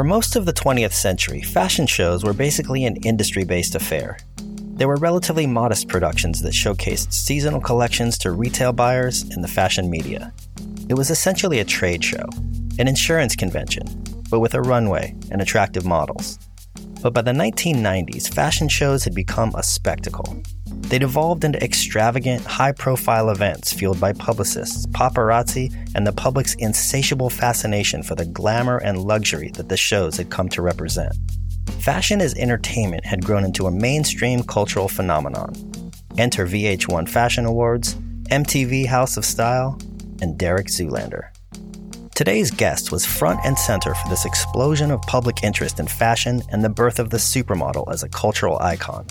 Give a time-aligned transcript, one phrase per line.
[0.00, 4.16] For most of the 20th century, fashion shows were basically an industry based affair.
[4.38, 9.90] They were relatively modest productions that showcased seasonal collections to retail buyers and the fashion
[9.90, 10.32] media.
[10.88, 12.24] It was essentially a trade show,
[12.78, 13.84] an insurance convention,
[14.30, 16.38] but with a runway and attractive models.
[17.02, 20.42] But by the 1990s, fashion shows had become a spectacle.
[20.88, 27.30] They'd evolved into extravagant, high profile events fueled by publicists, paparazzi, and the public's insatiable
[27.30, 31.14] fascination for the glamour and luxury that the shows had come to represent.
[31.78, 35.54] Fashion as entertainment had grown into a mainstream cultural phenomenon.
[36.18, 37.94] Enter VH1 Fashion Awards,
[38.30, 39.78] MTV House of Style,
[40.20, 41.30] and Derek Zoolander.
[42.14, 46.62] Today's guest was front and center for this explosion of public interest in fashion and
[46.62, 49.06] the birth of the supermodel as a cultural icon.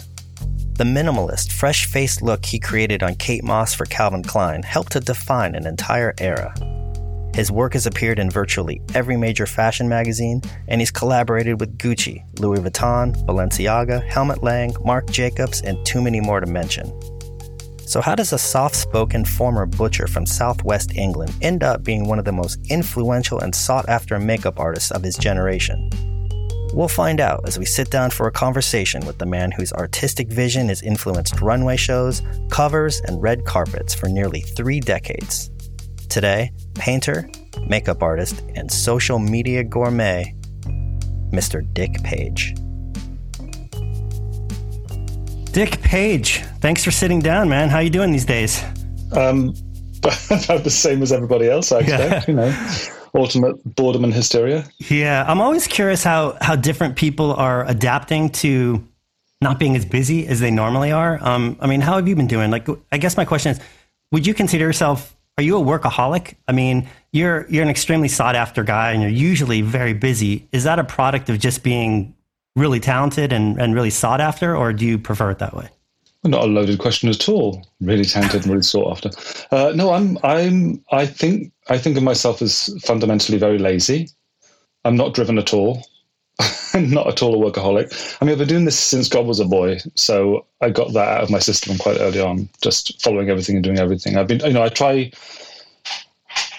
[0.79, 5.01] The minimalist, fresh faced look he created on Kate Moss for Calvin Klein helped to
[5.01, 6.53] define an entire era.
[7.35, 12.23] His work has appeared in virtually every major fashion magazine, and he's collaborated with Gucci,
[12.39, 16.85] Louis Vuitton, Balenciaga, Helmut Lang, Marc Jacobs, and too many more to mention.
[17.81, 22.19] So, how does a soft spoken former butcher from southwest England end up being one
[22.19, 25.89] of the most influential and sought after makeup artists of his generation?
[26.73, 30.27] We'll find out as we sit down for a conversation with the man whose artistic
[30.29, 35.49] vision has influenced runway shows, covers, and red carpets for nearly three decades.
[36.09, 37.29] Today, painter,
[37.67, 40.35] makeup artist, and social media gourmet,
[41.31, 41.61] Mr.
[41.73, 42.53] Dick Page.
[45.51, 47.69] Dick Page, thanks for sitting down, man.
[47.69, 48.63] How you doing these days?
[49.11, 49.55] Um,
[50.03, 52.11] about the same as everybody else, I expect.
[52.11, 52.23] Yeah.
[52.27, 54.65] You know, ultimate boredom and hysteria.
[54.77, 58.83] Yeah, I'm always curious how how different people are adapting to
[59.41, 61.17] not being as busy as they normally are.
[61.21, 62.51] Um, I mean, how have you been doing?
[62.51, 63.59] Like, I guess my question is,
[64.11, 65.15] would you consider yourself?
[65.37, 66.35] Are you a workaholic?
[66.47, 70.47] I mean, you're you're an extremely sought after guy, and you're usually very busy.
[70.51, 72.13] Is that a product of just being
[72.55, 75.69] really talented and, and really sought after, or do you prefer it that way?
[76.23, 77.65] Not a loaded question at all.
[77.79, 79.09] Really talented and really sought after.
[79.51, 80.17] Uh, no, I'm.
[80.23, 80.83] I'm.
[80.91, 81.53] I think.
[81.69, 84.09] I think of myself as fundamentally very lazy.
[84.83, 85.87] I'm not driven at all.
[86.73, 88.17] I'm not at all a workaholic.
[88.21, 91.07] I mean, I've been doing this since God was a boy, so I got that
[91.07, 92.49] out of my system quite early on.
[92.61, 94.17] Just following everything and doing everything.
[94.17, 94.41] I've been.
[94.41, 95.11] You know, I try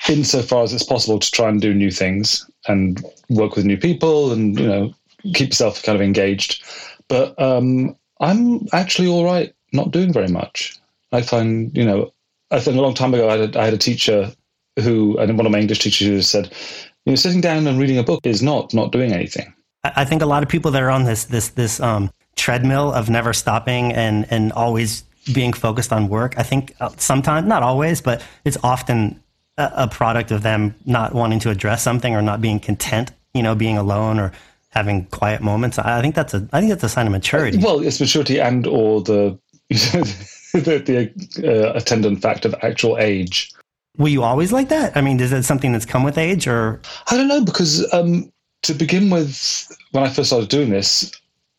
[0.08, 4.32] insofar as it's possible to try and do new things and work with new people
[4.32, 4.94] and you know
[5.34, 6.64] keep yourself kind of engaged.
[7.08, 10.76] But um, I'm actually all right not doing very much.
[11.12, 12.12] I find, you know,
[12.50, 14.32] I think a long time ago I had, I had a teacher
[14.78, 16.52] who, and one of my English teachers who said,
[17.04, 19.52] you know, sitting down and reading a book is not not doing anything.
[19.84, 23.08] I think a lot of people that are on this this this um, treadmill of
[23.08, 26.34] never stopping and and always being focused on work.
[26.36, 29.22] I think uh, sometimes, not always, but it's often
[29.56, 33.42] a, a product of them not wanting to address something or not being content, you
[33.42, 34.32] know, being alone or
[34.70, 35.78] having quiet moments.
[35.78, 37.58] I think that's a I think that's a sign of maturity.
[37.58, 39.38] Well, it's maturity and or the
[39.68, 43.52] the, the uh, attendant fact of actual age.
[43.98, 44.96] Were you always like that?
[44.96, 46.80] I mean, is it something that's come with age, or
[47.10, 48.32] I don't know because um,
[48.62, 51.10] to begin with, when I first started doing this,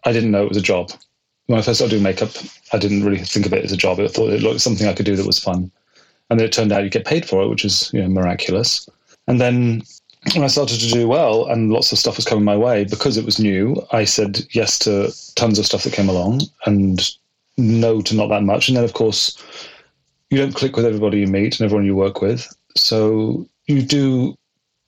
[0.06, 0.92] I didn't know it was a job.
[1.48, 2.32] When I first started doing makeup,
[2.74, 4.00] I didn't really think of it as a job.
[4.00, 5.72] I thought it looked something I could do that was fun,
[6.30, 8.88] and then it turned out you get paid for it, which is you know miraculous.
[9.28, 9.84] And then
[10.34, 13.18] when I started to do well and lots of stuff was coming my way, because
[13.18, 17.02] it was new, I said yes to tons of stuff that came along and
[17.58, 18.68] no to not that much.
[18.68, 19.38] And then, of course,
[20.30, 22.48] you don't click with everybody you meet and everyone you work with.
[22.78, 24.38] So you do,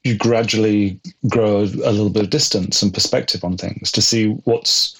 [0.03, 0.99] you gradually
[1.29, 4.99] grow a little bit of distance and perspective on things to see what's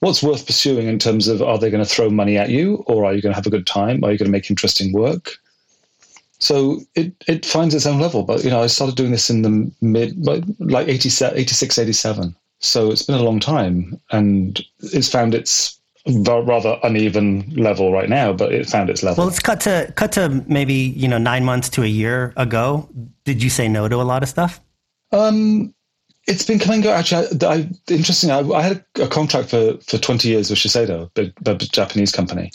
[0.00, 3.06] what's worth pursuing in terms of are they going to throw money at you or
[3.06, 4.04] are you going to have a good time?
[4.04, 5.38] Are you going to make interesting work?
[6.38, 8.22] So it, it finds its own level.
[8.22, 12.36] But, you know, I started doing this in the mid, like 87, 86, 87.
[12.60, 18.32] So it's been a long time and it's found its rather uneven level right now,
[18.32, 19.22] but it found its level.
[19.22, 22.88] Well, let's cut to cut to maybe you know nine months to a year ago.
[23.24, 24.60] Did you say no to a lot of stuff?
[25.12, 25.74] Um,
[26.26, 26.86] it's been coming.
[26.86, 28.30] Actually, I, I, interesting.
[28.30, 31.10] I, I, had a contract for for twenty years with Shiseido,
[31.46, 32.52] a Japanese company,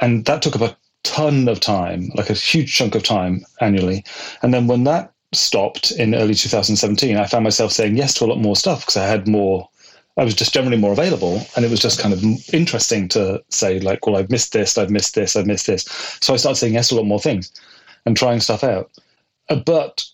[0.00, 4.04] and that took up a ton of time, like a huge chunk of time annually.
[4.42, 8.26] And then when that stopped in early 2017, I found myself saying yes to a
[8.26, 9.68] lot more stuff because I had more.
[10.18, 12.24] I was just generally more available, and it was just kind of
[12.54, 15.84] interesting to say like, well, I've missed this, I've missed this, I've missed this.
[16.22, 17.52] So I started saying yes to a lot more things
[18.06, 18.90] and trying stuff out.
[19.50, 20.04] Uh, but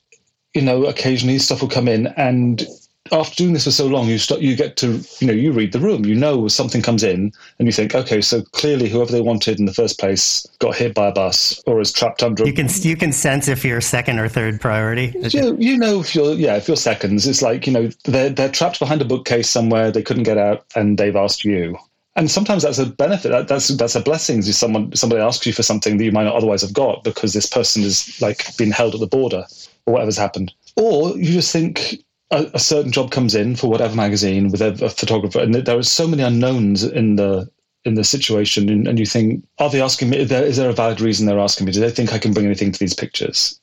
[0.54, 2.66] you know, occasionally stuff will come in, and
[3.12, 5.72] after doing this for so long, you start, you get to, you know, you read
[5.72, 6.04] the room.
[6.04, 9.66] You know, something comes in, and you think, okay, so clearly, whoever they wanted in
[9.66, 12.46] the first place got hit by a bus or is trapped under.
[12.46, 15.12] You can you can sense if you're second or third priority.
[15.30, 18.50] You, you know, if you're yeah, if you're seconds, it's like you know they're they're
[18.50, 19.90] trapped behind a bookcase somewhere.
[19.90, 21.78] They couldn't get out, and they've asked you.
[22.14, 23.30] And sometimes that's a benefit.
[23.30, 24.38] That, that's that's a blessing.
[24.38, 27.32] If someone somebody asks you for something that you might not otherwise have got because
[27.32, 29.44] this person is like being held at the border
[29.86, 30.52] or whatever's happened.
[30.76, 32.02] Or you just think,
[32.32, 35.78] a, a, certain job comes in for whatever magazine with a, a photographer, and there
[35.78, 37.48] are so many unknowns in the
[37.84, 40.18] in the situation, and, and you think, are they asking me?
[40.18, 41.72] Is there, is there a valid reason they're asking me?
[41.72, 43.58] Do they think I can bring anything to these pictures?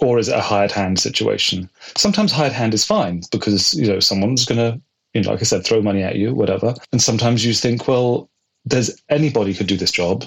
[0.00, 1.68] Or is it a hired hand situation?
[1.96, 4.80] Sometimes hired hand is fine because you know someone's going to,
[5.14, 6.74] you know, like I said, throw money at you, whatever.
[6.92, 8.30] And sometimes you think, well,
[8.64, 10.24] there's anybody could do this job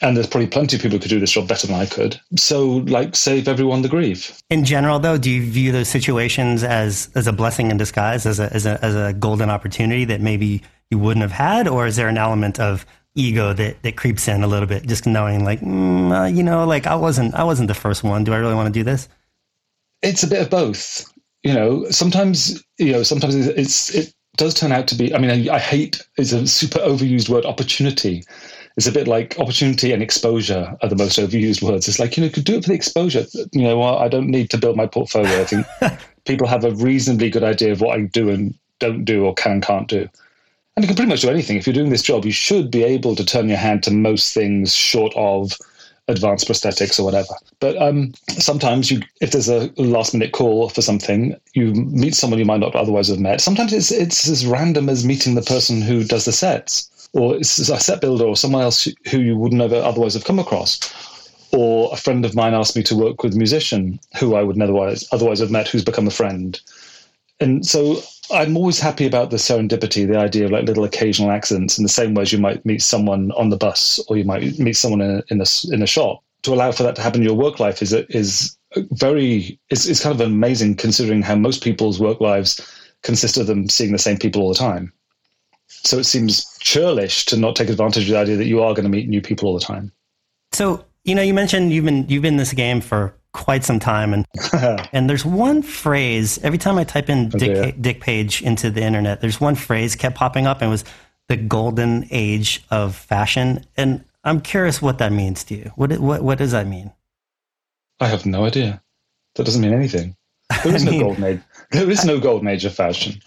[0.00, 2.20] and there's probably plenty of people who could do this job better than I could.
[2.36, 4.40] So, like, save everyone the grief.
[4.50, 8.38] In general, though, do you view those situations as as a blessing in disguise, as
[8.38, 11.96] a as a as a golden opportunity that maybe you wouldn't have had, or is
[11.96, 15.60] there an element of ego that that creeps in a little bit, just knowing, like,
[15.60, 18.24] mm, uh, you know, like I wasn't I wasn't the first one.
[18.24, 19.08] Do I really want to do this?
[20.02, 21.12] It's a bit of both.
[21.42, 25.14] You know, sometimes you know, sometimes it's it does turn out to be.
[25.14, 28.22] I mean, I, I hate it's a super overused word, opportunity
[28.78, 31.88] it's a bit like opportunity and exposure are the most overused words.
[31.88, 33.26] It's like, you know, could do it for the exposure.
[33.50, 35.40] You know, well, I don't need to build my portfolio.
[35.40, 35.66] I think
[36.26, 39.50] people have a reasonably good idea of what I do and don't do or can
[39.50, 40.08] and can't do.
[40.76, 41.56] And you can pretty much do anything.
[41.56, 44.32] If you're doing this job, you should be able to turn your hand to most
[44.32, 45.58] things short of
[46.06, 47.34] advanced prosthetics or whatever.
[47.58, 52.38] But um, sometimes you, if there's a last minute call for something, you meet someone
[52.38, 53.40] you might not otherwise have met.
[53.40, 57.44] Sometimes it's it's as random as meeting the person who does the sets or a
[57.44, 60.78] set builder or someone else who you wouldn't have otherwise have come across.
[61.52, 64.56] Or a friend of mine asked me to work with a musician who I would
[64.56, 64.76] never
[65.12, 66.60] otherwise have met, who's become a friend.
[67.40, 71.78] And so I'm always happy about the serendipity, the idea of like little occasional accidents
[71.78, 74.58] in the same way as you might meet someone on the bus or you might
[74.58, 76.22] meet someone in a, in a, in a shop.
[76.42, 78.56] To allow for that to happen in your work life is is
[78.92, 82.60] very is, is kind of amazing considering how most people's work lives
[83.02, 84.92] consist of them seeing the same people all the time.
[85.66, 88.84] So it seems churlish to not take advantage of the idea that you are going
[88.84, 89.90] to meet new people all the time.
[90.52, 93.78] So you know, you mentioned you've been you've been in this game for quite some
[93.78, 94.26] time, and
[94.92, 97.72] and there's one phrase every time I type in okay, Dick, yeah.
[97.80, 100.84] Dick Page into the internet, there's one phrase kept popping up, and it was
[101.28, 105.72] the golden age of fashion, and I'm curious what that means to you.
[105.76, 106.92] What what what does that mean?
[108.00, 108.82] I have no idea.
[109.36, 110.16] That doesn't mean anything.
[110.64, 111.40] There is no golden age.
[111.70, 113.20] There is no golden age of fashion.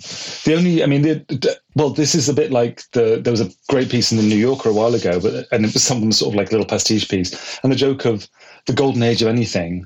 [0.45, 3.19] The only, I mean, the, well, this is a bit like the.
[3.21, 5.73] There was a great piece in the New Yorker a while ago, but and it
[5.73, 7.59] was some sort of like little pastiche piece.
[7.61, 8.27] And the joke of
[8.65, 9.85] the golden age of anything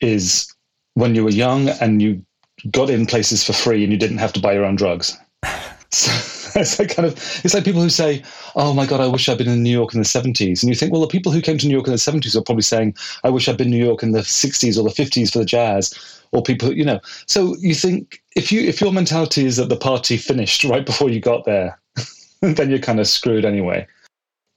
[0.00, 0.52] is
[0.94, 2.24] when you were young and you
[2.70, 5.16] got in places for free and you didn't have to buy your own drugs.
[5.92, 7.12] So it's like kind of
[7.44, 8.22] it's like people who say,
[8.54, 10.74] "Oh my God, I wish I'd been in New York in the '70s," and you
[10.74, 12.94] think, well, the people who came to New York in the '70s are probably saying,
[13.24, 15.44] "I wish I'd been in New York in the '60s or the '50s for the
[15.44, 15.92] jazz,"
[16.32, 17.00] or people, you know.
[17.26, 21.10] So you think if you if your mentality is that the party finished right before
[21.10, 21.78] you got there,
[22.40, 23.86] then you're kind of screwed anyway.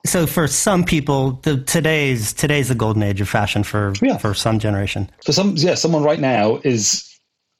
[0.05, 4.17] So for some people, the, today's today's the golden age of fashion for yeah.
[4.17, 5.09] for some generation.
[5.25, 7.08] For some, yeah, someone right now is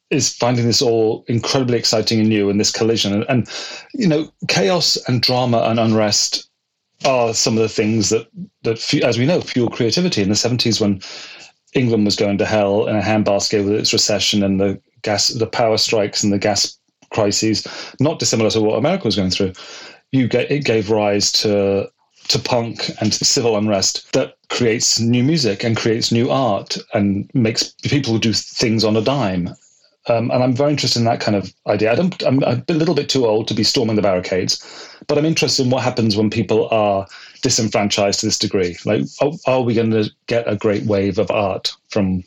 [0.10, 3.50] is finding this all incredibly exciting and new, and this collision, and, and
[3.94, 6.50] you know, chaos and drama and unrest
[7.06, 8.28] are some of the things that
[8.64, 10.22] that, as we know, fuel creativity.
[10.22, 11.02] In the seventies, when
[11.74, 15.48] England was going to hell in a handbasket with its recession and the gas, the
[15.48, 16.78] power strikes and the gas
[17.12, 17.68] crises,
[18.00, 19.54] not dissimilar to what America was going through.
[20.12, 21.90] You get it gave rise to
[22.28, 27.30] to punk and to civil unrest that creates new music and creates new art and
[27.34, 29.50] makes people do things on a dime.
[30.08, 31.92] Um, and I'm very interested in that kind of idea.
[31.92, 35.26] I don't, I'm a little bit too old to be storming the barricades, but I'm
[35.26, 37.06] interested in what happens when people are
[37.42, 38.78] disenfranchised to this degree.
[38.86, 42.24] Like, are, are we going to get a great wave of art from?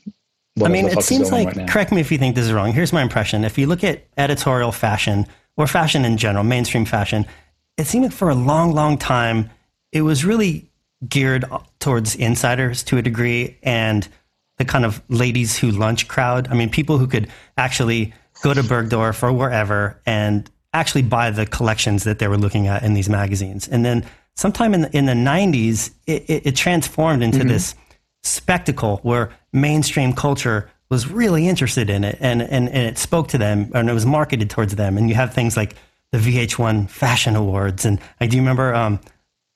[0.62, 1.56] I mean, it seems like.
[1.56, 2.72] Right correct me if you think this is wrong.
[2.72, 5.26] Here's my impression: if you look at editorial fashion
[5.56, 7.26] or fashion in general, mainstream fashion,
[7.78, 9.50] it seemed like for a long, long time
[9.92, 10.70] it was really
[11.08, 11.44] geared
[11.80, 14.08] towards insiders to a degree and
[14.62, 16.48] the kind of ladies who lunch crowd.
[16.48, 17.28] I mean, people who could
[17.58, 22.68] actually go to Bergdorf or wherever and actually buy the collections that they were looking
[22.68, 23.68] at in these magazines.
[23.68, 27.48] And then sometime in the, in the 90s, it, it, it transformed into mm-hmm.
[27.48, 27.74] this
[28.22, 33.38] spectacle where mainstream culture was really interested in it and, and, and it spoke to
[33.38, 34.96] them and it was marketed towards them.
[34.96, 35.74] And you have things like
[36.12, 37.84] the VH1 Fashion Awards.
[37.84, 39.00] And I do remember um,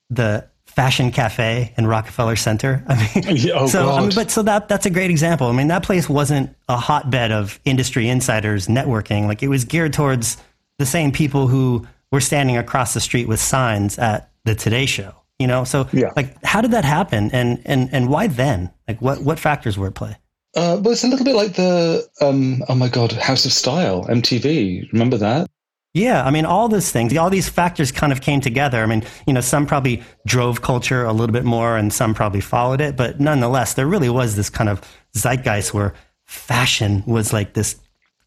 [0.09, 2.83] the Fashion Cafe in Rockefeller Center.
[2.87, 5.47] I mean, oh, so I mean, but so that that's a great example.
[5.47, 9.25] I mean, that place wasn't a hotbed of industry insiders networking.
[9.25, 10.37] Like it was geared towards
[10.77, 15.15] the same people who were standing across the street with signs at the Today Show.
[15.39, 16.13] You know, so yeah.
[16.15, 18.69] like, how did that happen, and and and why then?
[18.87, 20.15] Like, what what factors were at play?
[20.55, 24.05] Uh, well, it's a little bit like the um, oh my god, House of Style,
[24.05, 24.93] MTV.
[24.93, 25.49] Remember that?
[25.97, 28.83] Yeah, I mean, all these things, all these factors kind of came together.
[28.83, 32.41] I mean, you know, some probably drove culture a little bit more and some probably
[32.41, 32.95] followed it.
[32.95, 34.79] But nonetheless, there really was this kind of
[35.15, 37.77] zeitgeist where fashion was like this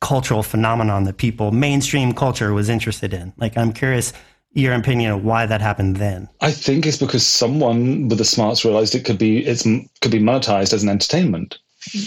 [0.01, 3.33] cultural phenomenon that people, mainstream culture, was interested in.
[3.37, 4.13] Like, I'm curious
[4.53, 6.29] your opinion of why that happened then.
[6.41, 10.19] I think it's because someone with the smarts realized it could be it's could be
[10.19, 11.59] monetized as an entertainment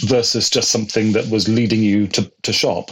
[0.06, 2.92] versus just something that was leading you to, to shop.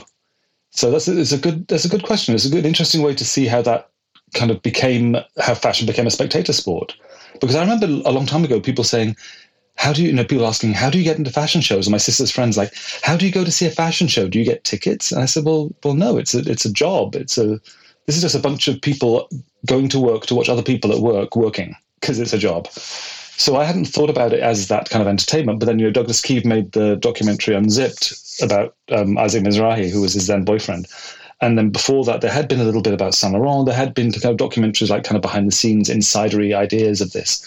[0.72, 2.34] So that's it's a good that's a good question.
[2.34, 3.90] It's a good interesting way to see how that
[4.34, 6.96] kind of became how fashion became a spectator sport.
[7.40, 9.16] Because I remember a long time ago people saying,
[9.76, 11.92] "How do you, you know?" People asking, "How do you get into fashion shows?" And
[11.92, 14.28] my sister's friends like, "How do you go to see a fashion show?
[14.28, 16.18] Do you get tickets?" And I said, "Well, well, no.
[16.18, 17.16] It's a it's a job.
[17.16, 17.60] It's a
[18.06, 19.30] this is just a bunch of people
[19.66, 22.70] going to work to watch other people at work working because it's a job."
[23.42, 25.60] So I hadn't thought about it as that kind of entertainment.
[25.60, 30.02] But then, you know, Douglas Keeve made the documentary Unzipped about um, Isaac Mizrahi, who
[30.02, 30.88] was his then boyfriend.
[31.42, 33.66] And then before that, there had been a little bit about Saint Laurent.
[33.66, 37.14] There had been kind of documentaries like kind of behind the scenes, insidery ideas of
[37.14, 37.44] this.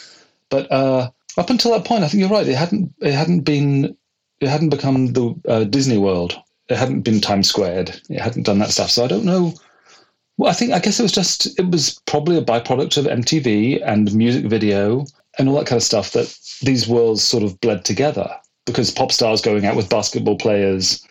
[0.50, 2.48] But uh, up until that point, I think you're right.
[2.48, 3.96] It hadn't it hadn't been
[4.40, 6.36] it hadn't become the uh, Disney World.
[6.68, 8.00] It hadn't been Times Squared.
[8.10, 8.90] It hadn't done that stuff.
[8.90, 9.54] So I don't know.
[10.38, 13.80] Well, I think I guess it was just it was probably a byproduct of MTV
[13.86, 15.06] and music video
[15.38, 18.28] and all that kind of stuff that these worlds sort of bled together
[18.66, 21.06] because pop stars going out with basketball players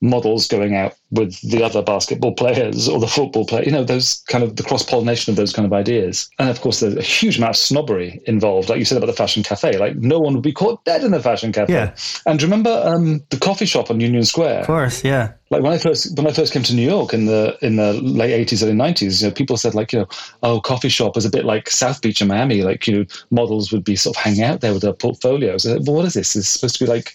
[0.00, 4.22] models going out with the other basketball players or the football player, you know, those
[4.28, 6.28] kind of the cross pollination of those kind of ideas.
[6.38, 9.12] And of course, there's a huge amount of snobbery involved, like you said about the
[9.12, 9.78] fashion cafe.
[9.78, 11.72] Like no one would be caught dead in the fashion cafe.
[11.72, 11.94] Yeah.
[12.26, 14.60] And remember um, the coffee shop on Union Square?
[14.60, 15.32] Of course, yeah.
[15.48, 17.92] Like when I first when I first came to New York in the in the
[17.94, 20.08] late eighties, early nineties, you know, people said like, you know,
[20.42, 22.62] oh, coffee shop is a bit like South Beach in Miami.
[22.62, 25.62] Like, you know, models would be sort of hanging out there with their portfolios.
[25.62, 26.34] Said, well, what is this?
[26.34, 27.14] It's supposed to be like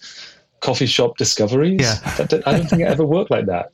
[0.61, 1.81] coffee shop discoveries.
[1.81, 1.99] Yeah.
[2.45, 3.73] I don't think it ever worked like that.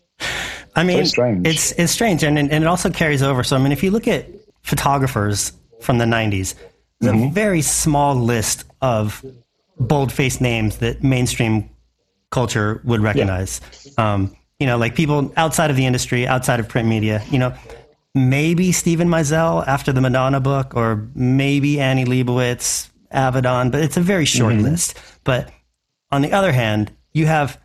[0.76, 3.44] I mean, it's it's strange, and and it also carries over.
[3.44, 4.28] So I mean, if you look at
[4.62, 5.52] photographers
[5.82, 6.56] from the '90s,
[7.00, 7.30] there's mm-hmm.
[7.30, 9.24] a very small list of
[9.80, 11.70] bold-faced names that mainstream
[12.32, 13.62] culture would recognize.
[13.98, 14.14] Yeah.
[14.14, 17.24] Um, you know, like people outside of the industry, outside of print media.
[17.32, 17.54] You know,
[18.14, 24.02] maybe Steven Meisel after the Madonna book, or maybe Annie Leibovitz, Avedon, but it's a
[24.02, 24.64] very short mm-hmm.
[24.64, 25.00] list.
[25.24, 25.52] But
[26.12, 27.60] on the other hand, you have,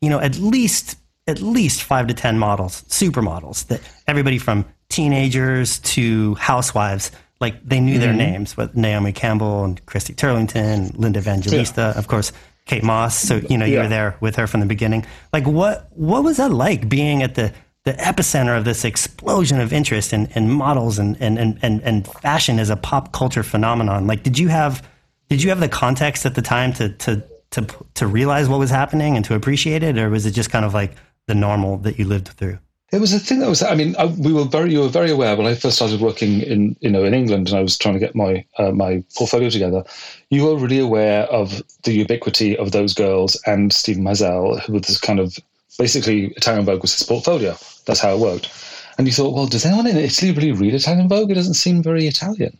[0.00, 5.80] you know, at least at least five to ten models, supermodels that everybody from teenagers
[5.80, 7.10] to housewives,
[7.40, 8.00] like they knew mm-hmm.
[8.02, 11.98] their names, with Naomi Campbell and Christy Turlington, Linda Evangelista, yeah.
[11.98, 12.32] of course,
[12.66, 13.18] Kate Moss.
[13.18, 13.82] So you know you yeah.
[13.82, 15.06] were there with her from the beginning.
[15.32, 17.52] Like what what was that like being at the
[17.84, 22.58] the epicenter of this explosion of interest in, in models and, and, and, and fashion
[22.58, 24.08] as a pop culture phenomenon?
[24.08, 24.86] Like did you have
[25.28, 28.70] did you have the context at the time to to to to realize what was
[28.70, 30.92] happening and to appreciate it, or was it just kind of like
[31.26, 32.58] the normal that you lived through?
[32.92, 33.62] It was a thing that was.
[33.62, 34.72] I mean, I, we were very.
[34.72, 37.58] You were very aware when I first started working in, you know, in England, and
[37.58, 39.82] I was trying to get my uh, my portfolio together.
[40.30, 44.82] You were really aware of the ubiquity of those girls and Steven Meisel, who was
[44.82, 45.36] this kind of
[45.78, 47.56] basically Italian Vogue was his portfolio.
[47.86, 48.50] That's how it worked.
[48.98, 51.30] And you thought, well, does anyone in Italy really read Italian Vogue?
[51.30, 52.56] It doesn't seem very Italian.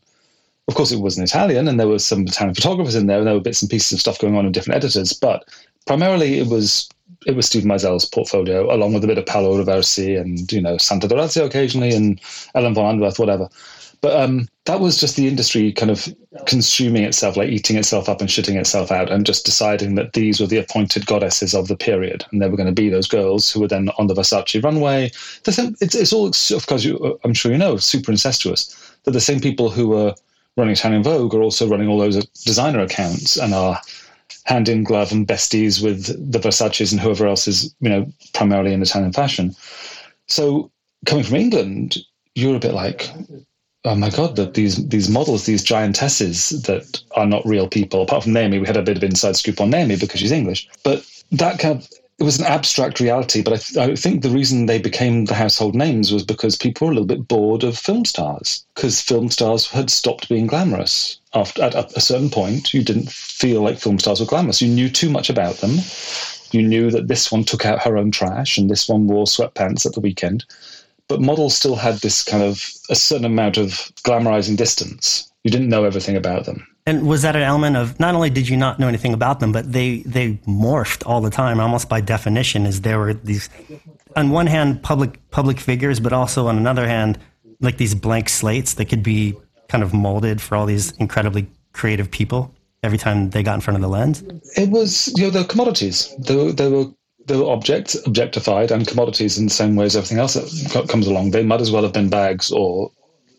[0.68, 3.26] Of course, it was in Italian, and there were some Italian photographers in there, and
[3.26, 5.12] there were bits and pieces of stuff going on in different editors.
[5.12, 5.48] But
[5.86, 6.88] primarily, it was
[7.26, 10.76] it was Steve Meisel's portfolio, along with a bit of Paolo Roversi and you know
[10.76, 12.20] Sante D'Orazio occasionally, and
[12.54, 13.48] Ellen von Unwerth, whatever.
[14.02, 18.20] But um, that was just the industry kind of consuming itself, like eating itself up
[18.20, 21.76] and shitting itself out, and just deciding that these were the appointed goddesses of the
[21.76, 24.62] period, and they were going to be those girls who were then on the Versace
[24.62, 25.10] runway.
[25.46, 28.76] It's, it's all, of course, you, I'm sure you know, super incestuous.
[29.04, 30.14] They're the same people who were
[30.56, 33.80] running Italian Vogue are also running all those designer accounts and are
[34.44, 38.72] hand in glove and besties with the Versace's and whoever else is, you know, primarily
[38.72, 39.54] in Italian fashion.
[40.28, 40.70] So
[41.04, 41.98] coming from England,
[42.34, 43.10] you're a bit like,
[43.84, 48.02] oh my god, that these these models, these giantesses that are not real people.
[48.02, 50.68] Apart from Naomi, we had a bit of inside scoop on Naomi because she's English.
[50.82, 54.30] But that kind of it was an abstract reality, but I, th- I, think the
[54.30, 57.76] reason they became the household names was because people were a little bit bored of
[57.76, 61.20] film stars because film stars had stopped being glamorous.
[61.34, 64.62] After at a certain point, you didn't feel like film stars were glamorous.
[64.62, 65.76] You knew too much about them.
[66.52, 69.84] You knew that this one took out her own trash and this one wore sweatpants
[69.84, 70.46] at the weekend.
[71.08, 73.72] But models still had this kind of a certain amount of
[74.04, 75.30] glamorizing distance.
[75.44, 76.66] You didn't know everything about them.
[76.88, 79.50] And was that an element of not only did you not know anything about them,
[79.50, 83.50] but they they morphed all the time, almost by definition, as there were these,
[84.14, 87.18] on one hand, public public figures, but also on another hand,
[87.60, 89.34] like these blank slates that could be
[89.68, 93.74] kind of molded for all these incredibly creative people every time they got in front
[93.74, 94.22] of the lens.
[94.56, 96.14] It was you know the commodities.
[96.20, 96.86] They were, they were
[97.26, 101.08] they were objects objectified and commodities in the same way as everything else that comes
[101.08, 101.32] along.
[101.32, 102.92] They might as well have been bags or,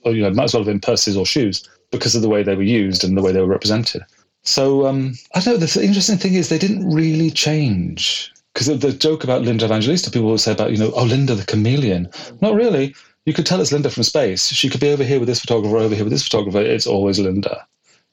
[0.04, 2.44] or you know might as well have been purses or shoes because of the way
[2.44, 4.04] they were used and the way they were represented.
[4.44, 5.66] So um, I don't know.
[5.66, 10.30] The interesting thing is they didn't really change because the joke about Linda Evangelista, people
[10.30, 12.10] will say about you know, oh Linda the chameleon.
[12.42, 12.96] Not really.
[13.26, 14.48] You could tell it's Linda from space.
[14.48, 16.62] She could be over here with this photographer, over here with this photographer.
[16.62, 17.68] It's always Linda.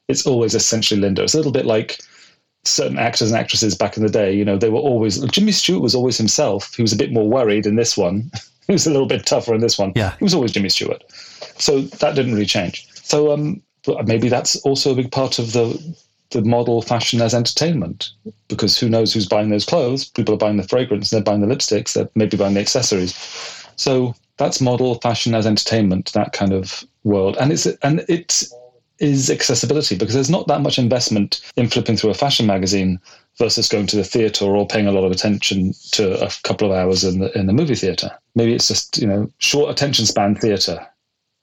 [0.08, 1.22] It's always essentially Linda.
[1.22, 2.00] It's a little bit like
[2.64, 4.34] certain actors and actresses back in the day.
[4.34, 6.74] You know, they were always Jimmy Stewart was always himself.
[6.74, 8.30] He was a bit more worried in this one.
[8.66, 9.92] he was a little bit tougher in this one.
[9.94, 11.04] Yeah, he was always Jimmy Stewart.
[11.58, 12.88] So that didn't really change.
[13.04, 13.62] So um,
[14.06, 15.96] maybe that's also a big part of the
[16.30, 18.10] the model fashion as entertainment
[18.48, 20.06] because who knows who's buying those clothes?
[20.08, 23.14] People are buying the fragrance, they're buying the lipsticks, they're maybe buying the accessories.
[23.76, 28.42] So that's model fashion as entertainment, that kind of world, and it's and it
[28.98, 32.98] is accessibility because there's not that much investment in flipping through a fashion magazine
[33.38, 36.76] versus going to the theater or paying a lot of attention to a couple of
[36.76, 38.10] hours in the in the movie theater.
[38.34, 40.86] Maybe it's just you know short attention span theater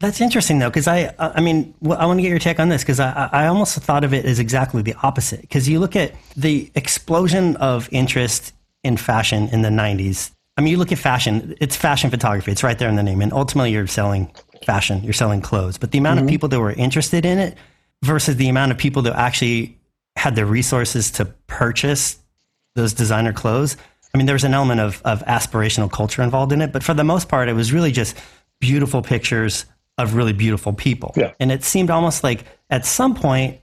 [0.01, 2.81] that's interesting though, because I, I mean, I want to get your take on this
[2.81, 5.41] because I, I almost thought of it as exactly the opposite.
[5.41, 8.53] Because you look at the explosion of interest
[8.83, 10.31] in fashion in the '90s.
[10.57, 12.51] I mean, you look at fashion; it's fashion photography.
[12.51, 14.33] It's right there in the name, and ultimately, you're selling
[14.65, 15.03] fashion.
[15.03, 15.77] You're selling clothes.
[15.77, 16.27] But the amount mm-hmm.
[16.27, 17.55] of people that were interested in it
[18.03, 19.77] versus the amount of people that actually
[20.15, 22.17] had the resources to purchase
[22.75, 23.77] those designer clothes.
[24.13, 26.93] I mean, there was an element of, of aspirational culture involved in it, but for
[26.93, 28.17] the most part, it was really just
[28.59, 29.65] beautiful pictures
[29.97, 31.13] of really beautiful people.
[31.15, 31.33] Yeah.
[31.39, 33.59] And it seemed almost like at some point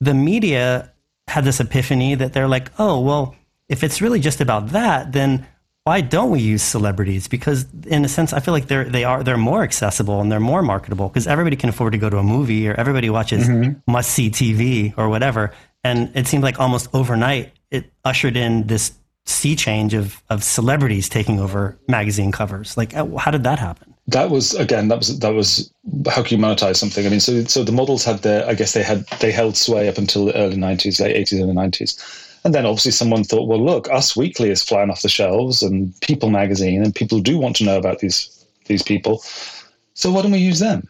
[0.00, 0.92] the media
[1.28, 3.34] had this epiphany that they're like, oh, well,
[3.68, 5.46] if it's really just about that, then
[5.84, 7.28] why don't we use celebrities?
[7.28, 10.40] Because in a sense, I feel like they're they are they're more accessible and they're
[10.40, 13.78] more marketable because everybody can afford to go to a movie or everybody watches mm-hmm.
[13.90, 15.52] must see TV or whatever.
[15.84, 18.94] And it seemed like almost overnight it ushered in this
[19.26, 22.76] sea change of of celebrities taking over magazine covers.
[22.76, 23.94] Like, how did that happen?
[24.08, 25.72] That was again that was that was
[26.08, 27.06] how can you monetize something?
[27.06, 29.88] I mean so so the models had their i guess they had they held sway
[29.88, 33.48] up until the early 90s late 80s and the 90s and then obviously someone thought
[33.48, 37.36] well look us weekly is flying off the shelves and people magazine and people do
[37.36, 39.22] want to know about these these people.
[39.94, 40.88] So why don't we use them?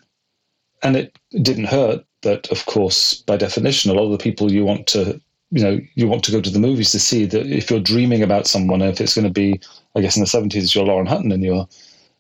[0.83, 4.65] And it didn't hurt that of course by definition a lot of the people you
[4.65, 7.71] want to you know you want to go to the movies to see that if
[7.71, 9.61] you're dreaming about someone if it's going to be
[9.95, 11.69] i guess in the 70s you're lauren hutton and you're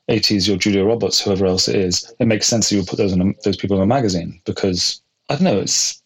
[0.08, 2.98] 80s your Julia Roberts, whoever else it is, it makes sense that you would put
[2.98, 5.60] those in a, those people in a magazine because I don't know.
[5.60, 6.02] It's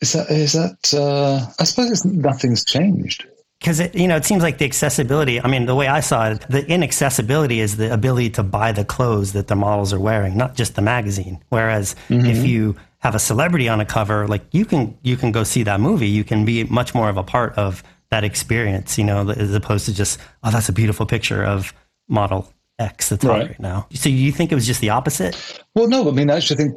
[0.00, 3.26] is that is that uh, I suppose it's, nothing's changed
[3.58, 5.40] because it you know it seems like the accessibility.
[5.40, 8.84] I mean, the way I saw it, the inaccessibility is the ability to buy the
[8.84, 11.42] clothes that the models are wearing, not just the magazine.
[11.48, 12.26] Whereas mm-hmm.
[12.26, 15.62] if you have a celebrity on a cover, like you can you can go see
[15.62, 16.08] that movie.
[16.08, 19.86] You can be much more of a part of that experience, you know, as opposed
[19.86, 21.72] to just oh, that's a beautiful picture of
[22.08, 23.48] model X that's right.
[23.48, 23.86] right now.
[23.92, 25.36] So you think it was just the opposite?
[25.74, 26.08] Well, no.
[26.08, 26.74] I mean, I actually think.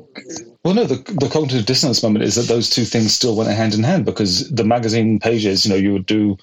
[0.64, 0.84] Well, no.
[0.84, 4.06] The the cognitive dissonance moment is that those two things still went hand in hand
[4.06, 6.38] because the magazine pages, you know, you would do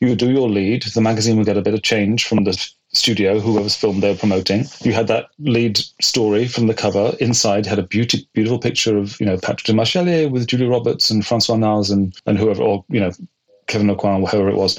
[0.00, 0.82] you would do your lead.
[0.82, 4.66] The magazine would get a bit of change from the studio, whoever's film they're promoting.
[4.82, 7.14] You had that lead story from the cover.
[7.20, 11.26] Inside had a beauty, beautiful picture of you know Patrick Demarchelier with Julie Roberts and
[11.26, 13.12] Francois Nars and and whoever, or you know
[13.66, 14.78] Kevyn Aucoin, whoever it was.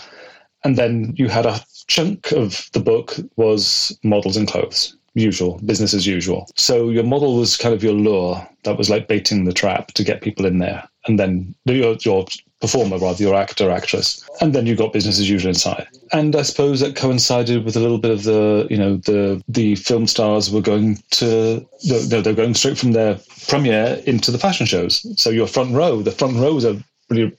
[0.64, 5.94] And then you had a chunk of the book was models and clothes usual, business
[5.94, 6.48] as usual.
[6.56, 8.48] So your model was kind of your lure.
[8.64, 10.88] That was like baiting the trap to get people in there.
[11.08, 12.26] And then your, your
[12.62, 14.28] performer, rather, your actor, actress.
[14.42, 15.88] And then you got business as usual inside.
[16.12, 19.76] And I suppose that coincided with a little bit of the, you know, the the
[19.76, 24.66] film stars were going to, they're, they're going straight from their premiere into the fashion
[24.66, 25.06] shows.
[25.20, 26.82] So your front row, the front row was a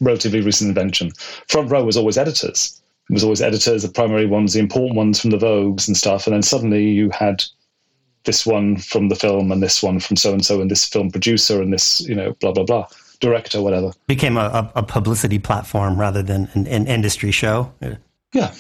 [0.01, 1.13] relatively recent invention.
[1.49, 5.21] Front row was always editors it was always editors, the primary ones, the important ones
[5.21, 6.27] from the Vogues and stuff.
[6.27, 7.43] And then suddenly you had
[8.25, 11.11] this one from the film and this one from so and so and this film
[11.11, 12.87] producer and this, you know, blah, blah, blah,
[13.21, 13.93] director, whatever.
[14.07, 17.73] Became a, a publicity platform rather than an, an industry show.
[18.35, 18.53] Yeah.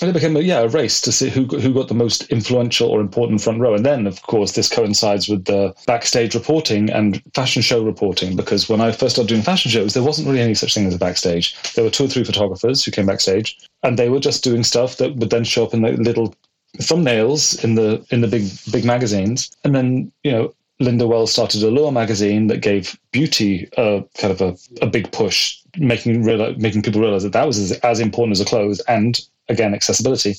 [0.00, 2.88] And it became a, yeah a race to see who who got the most influential
[2.88, 3.74] or important front row.
[3.74, 8.34] And then, of course, this coincides with the backstage reporting and fashion show reporting.
[8.34, 10.94] Because when I first started doing fashion shows, there wasn't really any such thing as
[10.94, 11.56] a backstage.
[11.74, 14.96] There were two or three photographers who came backstage, and they were just doing stuff
[14.96, 16.34] that would then show up in the little
[16.78, 19.50] thumbnails in the in the big big magazines.
[19.62, 24.32] And then you know Linda Wells started a Allure magazine that gave beauty a kind
[24.32, 28.00] of a, a big push, making real, making people realize that that was as, as
[28.00, 30.36] important as the clothes and again, accessibility,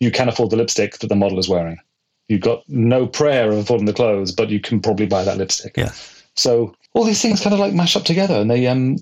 [0.00, 1.78] you can afford the lipstick that the model is wearing.
[2.28, 5.76] You've got no prayer of affording the clothes, but you can probably buy that lipstick.
[5.76, 5.92] Yeah.
[6.34, 8.96] So all these things kind of like mash up together, and they um,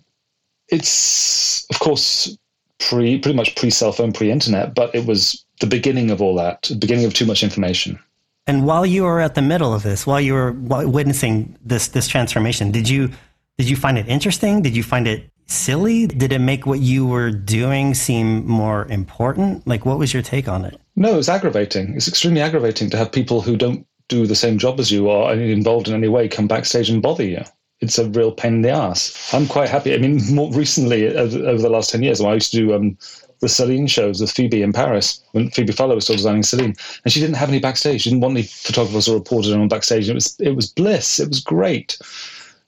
[0.69, 2.37] it's of course
[2.81, 6.35] pre pretty much pre cell phone, pre internet, but it was the beginning of all
[6.37, 7.99] that, the beginning of too much information.
[8.47, 12.09] And while you were at the middle of this, while you were witnessing this this
[12.09, 13.11] transformation, did you
[13.57, 14.63] did you find it interesting?
[14.63, 16.07] Did you find it silly?
[16.07, 19.67] Did it make what you were doing seem more important?
[19.67, 20.81] Like, what was your take on it?
[20.97, 21.95] No, it's aggravating.
[21.95, 25.33] It's extremely aggravating to have people who don't do the same job as you are
[25.35, 27.43] involved in any way come backstage and bother you.
[27.81, 29.33] It's a real pain in the ass.
[29.35, 29.95] I'm quite happy.
[29.95, 32.97] I mean, more recently, over, the last 10 years, I used to do um,
[33.41, 37.13] the Celine shows with Phoebe in Paris when Phoebe Philo was still designing Celine, and
[37.13, 38.03] she didn't have any backstage.
[38.03, 40.09] She didn't want any photographers or reporters on backstage.
[40.09, 41.21] It was it was bliss.
[41.21, 41.99] It was great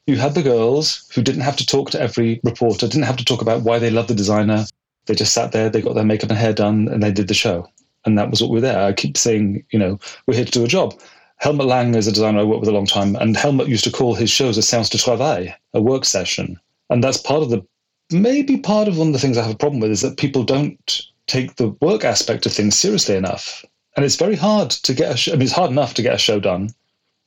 [0.06, 3.24] you had the girls who didn't have to talk to every reporter, didn't have to
[3.24, 4.64] talk about why they loved the designer.
[5.06, 7.34] They just sat there, they got their makeup and hair done, and they did the
[7.34, 7.68] show.
[8.04, 8.84] And that was what we were there.
[8.84, 10.94] I keep saying, you know, we're here to do a job.
[11.38, 13.90] Helmut Lang is a designer I worked with a long time, and Helmut used to
[13.90, 16.58] call his shows a séance de travail, a work session.
[16.88, 17.66] And that's part of the,
[18.12, 20.44] maybe part of one of the things I have a problem with is that people
[20.44, 23.64] don't take the work aspect of things seriously enough.
[23.96, 26.14] And it's very hard to get a show, I mean, it's hard enough to get
[26.14, 26.70] a show done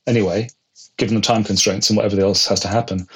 [0.06, 0.48] anyway
[0.96, 3.06] given the time constraints and whatever else has to happen.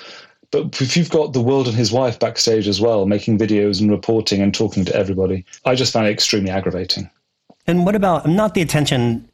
[0.51, 3.91] But if you've got the world and his wife backstage as well, making videos and
[3.91, 7.11] reporting and talking to everybody, I just find it extremely aggravating.
[7.67, 9.29] And what about not the attention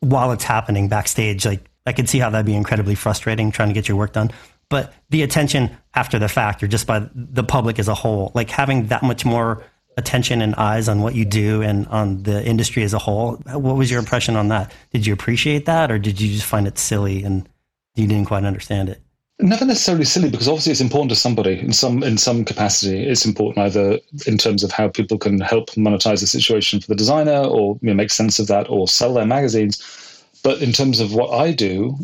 [0.00, 1.46] while it's happening backstage?
[1.46, 4.30] Like I could see how that'd be incredibly frustrating trying to get your work done.
[4.68, 8.50] But the attention after the fact or just by the public as a whole, like
[8.50, 9.64] having that much more
[9.96, 13.36] attention and eyes on what you do and on the industry as a whole.
[13.46, 14.72] What was your impression on that?
[14.92, 17.48] Did you appreciate that or did you just find it silly and
[17.96, 19.02] you didn't quite understand it?
[19.38, 23.06] Never necessarily silly because obviously it's important to somebody in some in some capacity.
[23.06, 26.94] It's important either in terms of how people can help monetize the situation for the
[26.94, 30.24] designer, or you know, make sense of that, or sell their magazines.
[30.42, 31.98] But in terms of what I do,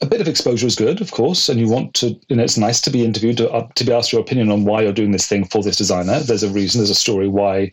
[0.00, 2.10] a bit of exposure is good, of course, and you want to.
[2.28, 4.64] You know, it's nice to be interviewed to, uh, to be asked your opinion on
[4.64, 6.20] why you're doing this thing for this designer.
[6.20, 6.78] There's a reason.
[6.80, 7.72] There's a story why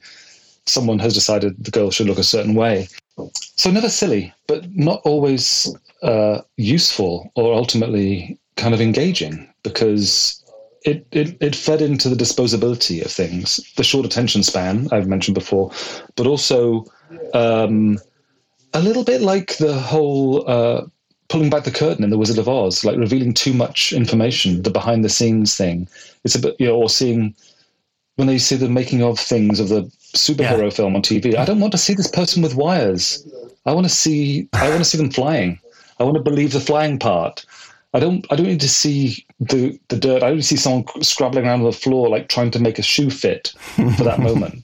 [0.66, 2.88] someone has decided the girl should look a certain way.
[3.34, 10.44] So never silly, but not always uh, useful or ultimately kind of engaging because
[10.84, 15.36] it, it, it fed into the disposability of things, the short attention span I've mentioned
[15.36, 15.72] before,
[16.16, 16.86] but also
[17.34, 18.00] um,
[18.74, 20.86] a little bit like the whole uh,
[21.28, 24.70] pulling back the curtain in The Wizard of Oz, like revealing too much information, the
[24.70, 25.88] behind the scenes thing.
[26.24, 27.36] It's a bit, you know, or seeing
[28.16, 30.70] when they see the making of things of the superhero yeah.
[30.70, 31.36] film on TV.
[31.36, 33.26] I don't want to see this person with wires.
[33.66, 35.60] I want to see I want to see them flying.
[36.00, 37.46] I want to believe the flying part.
[37.94, 38.26] I don't.
[38.32, 40.24] I don't need to see the the dirt.
[40.24, 43.10] I don't see someone scrabbling around on the floor like trying to make a shoe
[43.10, 44.64] fit for that moment.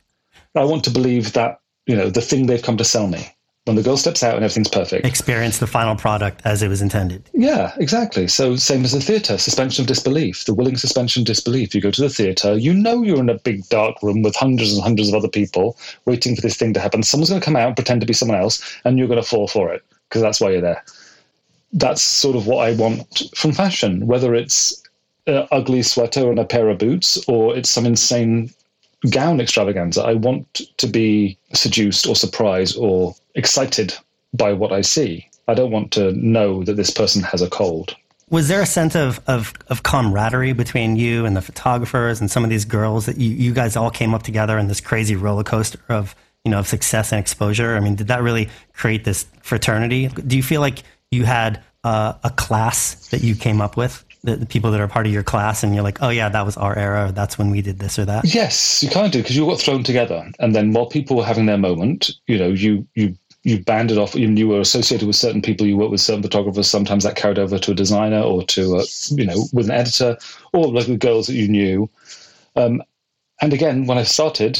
[0.56, 3.28] I want to believe that you know the thing they've come to sell me.
[3.68, 6.82] When the girl steps out and everything's perfect, experience the final product as it was
[6.82, 7.30] intended.
[7.34, 8.28] Yeah, exactly.
[8.28, 11.76] So same as the theatre, suspension of disbelief, the willing suspension of disbelief.
[11.76, 14.74] You go to the theatre, you know you're in a big dark room with hundreds
[14.74, 17.04] and hundreds of other people waiting for this thing to happen.
[17.04, 19.28] Someone's going to come out and pretend to be someone else, and you're going to
[19.28, 20.84] fall for it because that's why you're there
[21.74, 24.82] that's sort of what I want from fashion, whether it's
[25.26, 28.50] an ugly sweater and a pair of boots or it's some insane
[29.10, 30.04] gown extravaganza.
[30.04, 33.94] I want to be seduced or surprised or excited
[34.34, 35.30] by what I see.
[35.48, 37.96] I don't want to know that this person has a cold.
[38.30, 42.44] Was there a sense of, of, of camaraderie between you and the photographers and some
[42.44, 45.46] of these girls that you, you guys all came up together in this crazy roller
[45.46, 47.78] coaster of you know of success and exposure?
[47.78, 50.08] I mean, did that really create this fraternity?
[50.08, 54.36] Do you feel like you had uh, a class that you came up with the,
[54.38, 56.58] the, people that are part of your class and you're like oh yeah that was
[56.58, 57.12] our era.
[57.14, 58.26] That's when we did this or that.
[58.26, 60.30] Yes you kind of do because you got thrown together.
[60.40, 64.16] And then while people were having their moment you know you you you banded off
[64.16, 67.40] you, you were associated with certain people you worked with certain photographers sometimes that carried
[67.40, 70.18] over to a designer or to a, you know with an editor
[70.54, 71.90] or like with girls that you knew.
[72.56, 72.82] Um,
[73.42, 74.60] and again when i started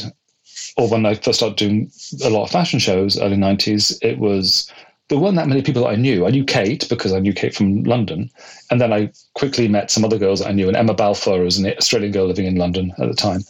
[0.76, 1.90] or when i first started doing
[2.24, 4.72] a lot of fashion shows early 90s it was
[5.08, 6.26] there weren't that many people that I knew.
[6.26, 8.30] I knew Kate because I knew Kate from London,
[8.70, 10.68] and then I quickly met some other girls that I knew.
[10.68, 13.40] And Emma Balfour was an Australian girl living in London at the time.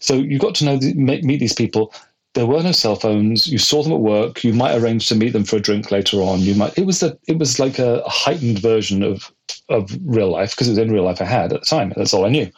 [0.00, 1.92] So you got to know meet these people.
[2.34, 3.46] there were no cell phones.
[3.46, 4.44] You saw them at work.
[4.44, 6.40] You might arrange to meet them for a drink later on.
[6.40, 6.76] You might.
[6.78, 7.18] It was the.
[7.26, 9.32] It was like a heightened version of
[9.70, 11.94] of real life because it was in real life I had at the time.
[11.96, 12.50] That's all I knew.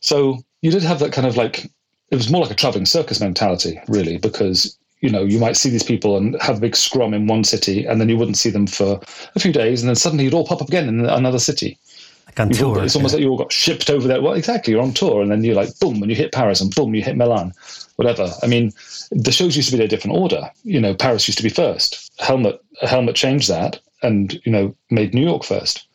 [0.00, 1.70] So you did have that kind of like.
[2.10, 5.68] It was more like a traveling circus mentality, really, because you know you might see
[5.68, 8.50] these people and have a big scrum in one city, and then you wouldn't see
[8.50, 9.00] them for
[9.34, 11.78] a few days, and then suddenly you'd all pop up again in another city.
[12.26, 12.82] Like on tour.
[12.82, 14.22] it's almost like you all got shipped over there.
[14.22, 14.72] Well, exactly.
[14.72, 17.02] You're on tour, and then you're like, boom, and you hit Paris, and boom, you
[17.02, 17.52] hit Milan,
[17.96, 18.30] whatever.
[18.42, 18.72] I mean,
[19.10, 20.50] the shows used to be in a different order.
[20.64, 22.10] You know, Paris used to be first.
[22.18, 25.86] Helmut, Helmut changed that, and you know, made New York first.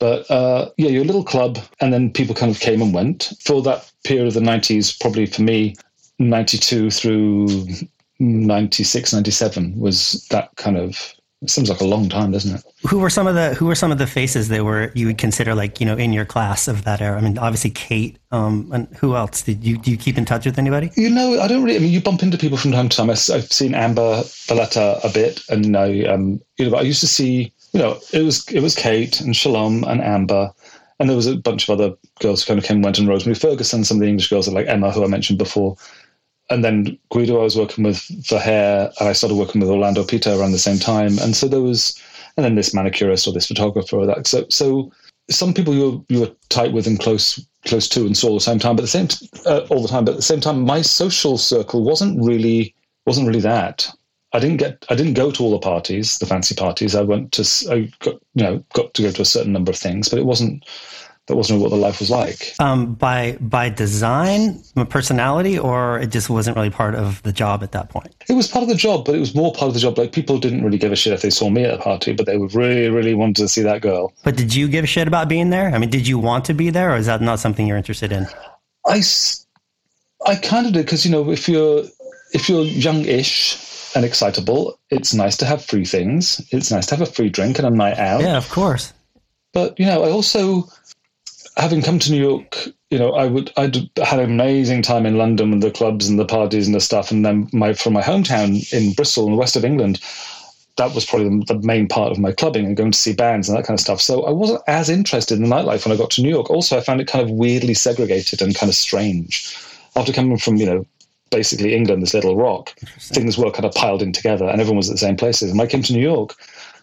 [0.00, 3.62] But uh, yeah, your little club, and then people kind of came and went for
[3.62, 4.98] that period of the '90s.
[4.98, 5.76] Probably for me,
[6.18, 7.66] '92 through
[8.20, 11.14] 96, 97 was that kind of.
[11.42, 12.62] It seems like a long time, doesn't it?
[12.86, 15.16] Who were some of the Who were some of the faces that were you would
[15.16, 17.16] consider like you know in your class of that era?
[17.16, 18.18] I mean, obviously Kate.
[18.30, 20.90] Um, and who else did you do you keep in touch with anybody?
[20.96, 21.76] You know, I don't really.
[21.76, 23.08] I mean, you bump into people from time to time.
[23.08, 27.06] I, have seen Amber Valletta a bit, and I, um, you know, I used to
[27.06, 27.54] see.
[27.72, 30.50] You know, it was it was Kate and Shalom and Amber,
[30.98, 33.08] and there was a bunch of other girls who kind of came and went, and
[33.08, 35.76] Rosemary Ferguson, some of the English girls like Emma, who I mentioned before,
[36.50, 40.04] and then Guido, I was working with for hair, and I started working with Orlando
[40.04, 41.98] Pita around the same time, and so there was,
[42.36, 44.26] and then this manicurist or this photographer or that.
[44.26, 44.92] So, so
[45.30, 48.34] some people you were, you were tight with and close close to and saw all
[48.34, 49.08] the same time, but the same
[49.46, 50.04] uh, all the time.
[50.04, 52.74] But at the same time, my social circle wasn't really
[53.06, 53.88] wasn't really that.
[54.32, 56.94] I didn't get I didn't go to all the parties, the fancy parties.
[56.94, 59.78] I went to I got you know got to go to a certain number of
[59.78, 60.64] things, but it wasn't
[61.30, 62.54] that wasn't what the life was like.
[62.58, 67.62] Um, by by design, my personality, or it just wasn't really part of the job
[67.62, 68.12] at that point.
[68.28, 69.96] It was part of the job, but it was more part of the job.
[69.96, 72.26] Like people didn't really give a shit if they saw me at a party, but
[72.26, 74.12] they would really, really wanted to see that girl.
[74.24, 75.72] But did you give a shit about being there?
[75.72, 78.10] I mean, did you want to be there, or is that not something you're interested
[78.10, 78.26] in?
[78.88, 79.02] I,
[80.26, 81.84] I kind of did because you know if you're
[82.32, 86.44] if you're young-ish and excitable, it's nice to have free things.
[86.50, 88.20] It's nice to have a free drink and a night out.
[88.20, 88.92] Yeah, of course.
[89.52, 90.68] But you know, I also,
[91.56, 95.18] having come to New York, you know, I would I'd had an amazing time in
[95.18, 98.02] London with the clubs and the parties and the stuff, and then my from my
[98.02, 100.00] hometown in Bristol in the west of England.
[100.76, 103.48] That was probably the the main part of my clubbing and going to see bands
[103.48, 104.00] and that kind of stuff.
[104.00, 106.50] So I wasn't as interested in the nightlife when I got to New York.
[106.50, 109.54] Also, I found it kind of weirdly segregated and kind of strange.
[109.96, 110.86] After coming from, you know,
[111.30, 114.88] basically England, this little rock, things were kind of piled in together and everyone was
[114.88, 115.50] at the same places.
[115.50, 116.34] And I came to New York,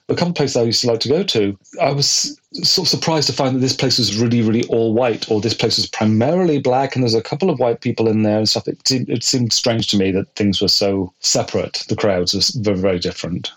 [0.09, 2.89] a couple of places I used to like to go to, I was sort of
[2.89, 5.87] surprised to find that this place was really, really all white, or this place was
[5.87, 8.67] primarily black, and there's a couple of white people in there and stuff.
[8.67, 11.83] It seemed, it seemed strange to me that things were so separate.
[11.89, 13.51] The crowds were very, very different.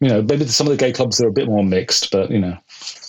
[0.00, 2.38] You know, maybe some of the gay clubs are a bit more mixed, but you
[2.38, 2.56] know,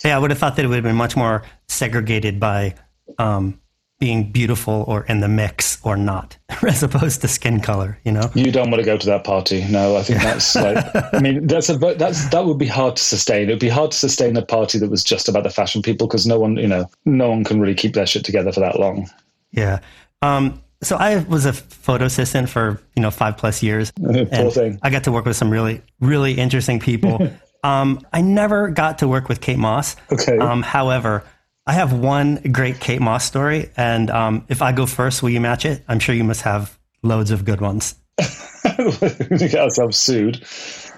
[0.04, 2.74] Yeah, I would have thought that it would have been much more segregated by
[3.18, 3.60] um,
[3.98, 7.98] being beautiful or in the mix or not, as opposed to skin color.
[8.04, 8.30] You know.
[8.34, 9.64] you don't want to go to that party.
[9.68, 13.02] No, I think that's like, I mean, that's a that's that would be hard to
[13.02, 13.48] sustain.
[13.48, 16.06] It would be hard to sustain a party that was just about the fashion people
[16.06, 18.78] because no one, you know, no one can really keep their shit together for that
[18.78, 19.08] long.
[19.52, 19.80] Yeah.
[20.22, 23.92] Um, so I was a photo assistant for you know five plus years.
[24.00, 24.78] Poor and thing.
[24.82, 27.30] I got to work with some really really interesting people.
[27.64, 29.96] um, I never got to work with Kate Moss.
[30.12, 30.38] Okay.
[30.38, 31.24] Um, however,
[31.68, 35.40] I have one great Kate Moss story, and um, if I go first, will you
[35.40, 35.84] match it?
[35.86, 37.94] I'm sure you must have loads of good ones.
[38.18, 40.36] get ourselves sued.
[40.36, 40.48] It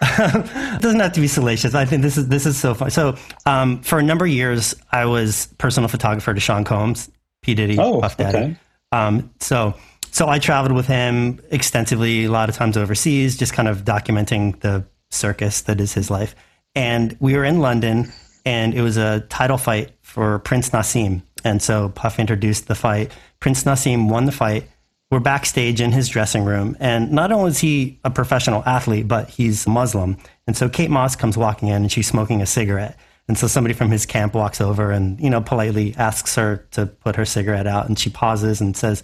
[0.80, 1.74] doesn't have to be salacious.
[1.74, 2.90] I think this is this is so fun.
[2.90, 7.10] So, um, for a number of years, I was personal photographer to Sean Combs,
[7.42, 8.38] P Diddy, Oh, Puff Daddy.
[8.38, 8.56] okay.
[8.92, 9.74] Um, so,
[10.12, 14.58] so I traveled with him extensively, a lot of times overseas, just kind of documenting
[14.60, 16.34] the circus that is his life.
[16.76, 18.12] And we were in London,
[18.46, 21.22] and it was a title fight for Prince Naseem.
[21.44, 23.12] And so Puff introduced the fight.
[23.38, 24.68] Prince Nassim won the fight.
[25.10, 29.28] We're backstage in his dressing room, and not only is he a professional athlete, but
[29.28, 30.16] he's Muslim.
[30.46, 32.96] And so Kate Moss comes walking in, and she's smoking a cigarette.
[33.26, 36.86] And so somebody from his camp walks over and, you know, politely asks her to
[36.86, 37.88] put her cigarette out.
[37.88, 39.02] And she pauses and says,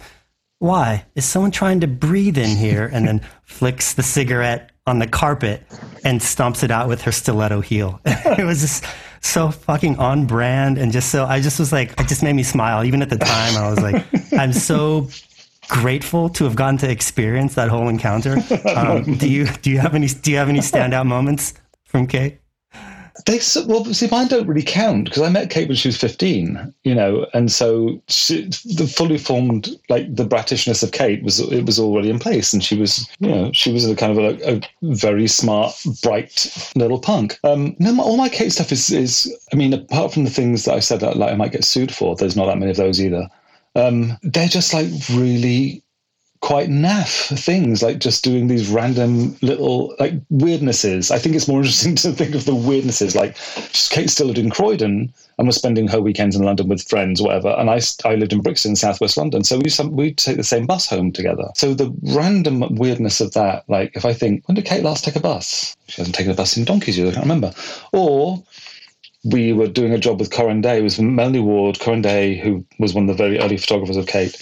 [0.59, 1.05] Why?
[1.15, 2.89] Is someone trying to breathe in here?
[2.91, 5.63] And then flicks the cigarette on the carpet
[6.05, 7.99] and stomps it out with her stiletto heel.
[8.05, 8.85] it was just
[9.21, 10.77] so fucking on brand.
[10.77, 12.83] And just so, I just was like, it just made me smile.
[12.83, 15.09] Even at the time, I was like, I'm so
[15.69, 18.37] grateful to have gotten to experience that whole encounter.
[18.77, 21.53] Um, do you, do you have any, do you have any standout moments
[21.85, 22.39] from Kate?
[23.25, 26.73] They well, see, mine don't really count because I met Kate when she was fifteen,
[26.83, 28.43] you know, and so she,
[28.75, 32.63] the fully formed, like the Britishness of Kate was it was already in place, and
[32.63, 34.61] she was, you know, she was a kind of a, a
[34.95, 37.39] very smart, bright little punk.
[37.43, 40.65] Um, no, my, all my Kate stuff is is, I mean, apart from the things
[40.65, 42.77] that I said that like I might get sued for, there's not that many of
[42.77, 43.27] those either.
[43.75, 45.83] Um, they're just like really
[46.41, 51.11] quite naff things, like just doing these random little like weirdnesses.
[51.11, 53.15] I think it's more interesting to think of the weirdnesses.
[53.15, 53.35] Like
[53.89, 57.49] Kate still lived in Croydon and was spending her weekends in London with friends, whatever.
[57.49, 59.43] And I, I lived in Brixton, southwest London.
[59.43, 61.49] So we we take the same bus home together.
[61.55, 65.15] So the random weirdness of that, like if I think, when did Kate last take
[65.15, 65.75] a bus?
[65.87, 67.11] She hasn't taken a bus in donkey's years.
[67.11, 67.53] I can't remember.
[67.93, 68.43] Or
[69.23, 70.79] we were doing a job with Corinne Day.
[70.79, 74.07] It was Melanie Ward, Corinne Day, who was one of the very early photographers of
[74.07, 74.35] Kate,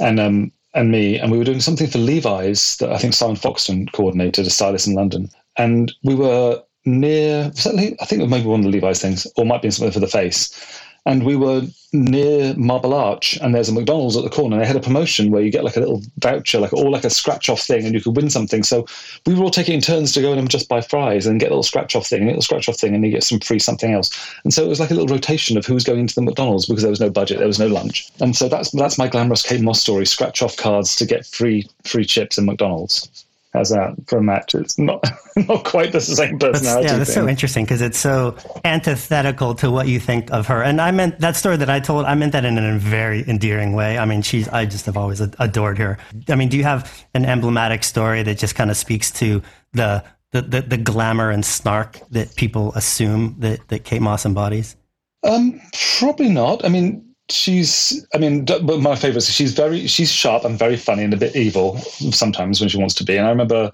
[0.00, 3.36] and um, and me, and we were doing something for Levi's that I think Simon
[3.36, 7.46] Foxton coordinated, a stylist in London, and we were near.
[7.46, 10.00] I think it was maybe one of the Levi's things, or might be something for
[10.00, 11.62] the face and we were
[11.92, 14.56] near Marble Arch, and there's a McDonald's at the corner.
[14.56, 17.04] And they had a promotion where you get like a little voucher, like or like
[17.04, 18.62] a scratch off thing, and you could win something.
[18.62, 18.86] So
[19.26, 21.50] we were all taking turns to go in and just buy fries and get a
[21.50, 23.92] little scratch off thing, a little scratch off thing, and you get some free something
[23.92, 24.10] else.
[24.44, 26.66] And so it was like a little rotation of who was going into the McDonald's
[26.66, 29.42] because there was no budget, there was no lunch, and so that's that's my glamorous
[29.42, 33.21] Kate Moss story: scratch off cards to get free free chips in McDonald's.
[33.52, 34.54] How's that for a match?
[34.54, 35.04] It's not
[35.36, 36.84] not quite the same personality.
[36.84, 37.24] That's, yeah, that's thing.
[37.24, 40.62] so interesting because it's so antithetical to what you think of her.
[40.62, 42.06] And I meant that story that I told.
[42.06, 43.98] I meant that in a very endearing way.
[43.98, 44.48] I mean, she's.
[44.48, 45.98] I just have always adored her.
[46.28, 50.02] I mean, do you have an emblematic story that just kind of speaks to the
[50.32, 54.76] the, the, the glamour and snark that people assume that, that Kate Moss embodies?
[55.22, 55.60] Um,
[55.98, 56.64] probably not.
[56.64, 61.04] I mean, she's i mean but my favorite she's very she's sharp and very funny
[61.04, 61.78] and a bit evil
[62.10, 63.16] sometimes when she wants to be.
[63.16, 63.72] And i remember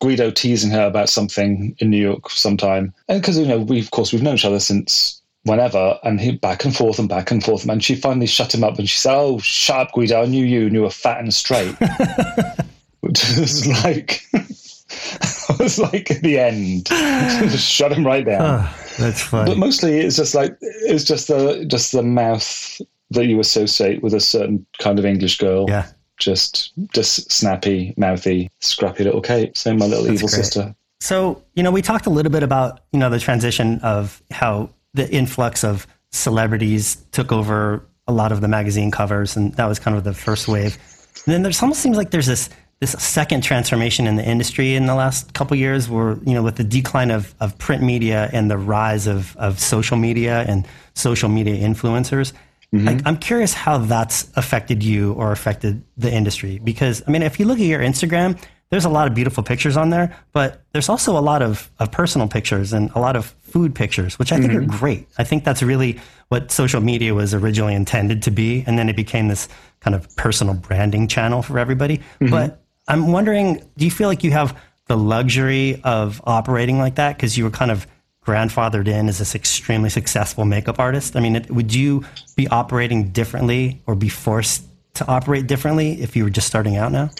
[0.00, 3.90] guido teasing her about something in new york sometime and because you know we of
[3.90, 7.42] course we've known each other since whenever and he back and forth and back and
[7.42, 7.68] forth.
[7.68, 10.44] And she finally shut him up and she said oh shut up guido i knew
[10.44, 11.74] you and you were fat and straight.
[13.00, 14.22] Which was like
[15.48, 16.86] I was like at the end
[17.50, 19.50] just shut him right down ah, that's funny.
[19.50, 24.14] But mostly it's just like it's just the just the mouth that you associate with
[24.14, 25.66] a certain kind of English girl.
[25.68, 25.86] Yeah.
[26.18, 29.56] Just just snappy, mouthy, scrappy little Kate.
[29.56, 30.44] Same my little That's evil great.
[30.44, 30.74] sister.
[31.00, 34.70] So, you know, we talked a little bit about, you know, the transition of how
[34.94, 39.78] the influx of celebrities took over a lot of the magazine covers and that was
[39.78, 40.78] kind of the first wave.
[41.26, 42.48] And then there's almost seems like there's this
[42.80, 46.56] this second transformation in the industry in the last couple years where you know with
[46.56, 51.28] the decline of, of print media and the rise of, of social media and social
[51.28, 52.32] media influencers
[52.74, 52.86] mm-hmm.
[52.86, 57.40] like, i'm curious how that's affected you or affected the industry because i mean if
[57.40, 60.88] you look at your instagram there's a lot of beautiful pictures on there but there's
[60.88, 64.36] also a lot of, of personal pictures and a lot of food pictures which i
[64.38, 64.70] think mm-hmm.
[64.70, 68.78] are great i think that's really what social media was originally intended to be and
[68.78, 69.48] then it became this
[69.80, 72.28] kind of personal branding channel for everybody mm-hmm.
[72.28, 77.16] but I'm wondering, do you feel like you have the luxury of operating like that
[77.16, 77.86] because you were kind of
[78.24, 81.16] grandfathered in as this extremely successful makeup artist?
[81.16, 82.04] I mean, would you
[82.36, 86.92] be operating differently or be forced to operate differently if you were just starting out
[86.92, 87.10] now?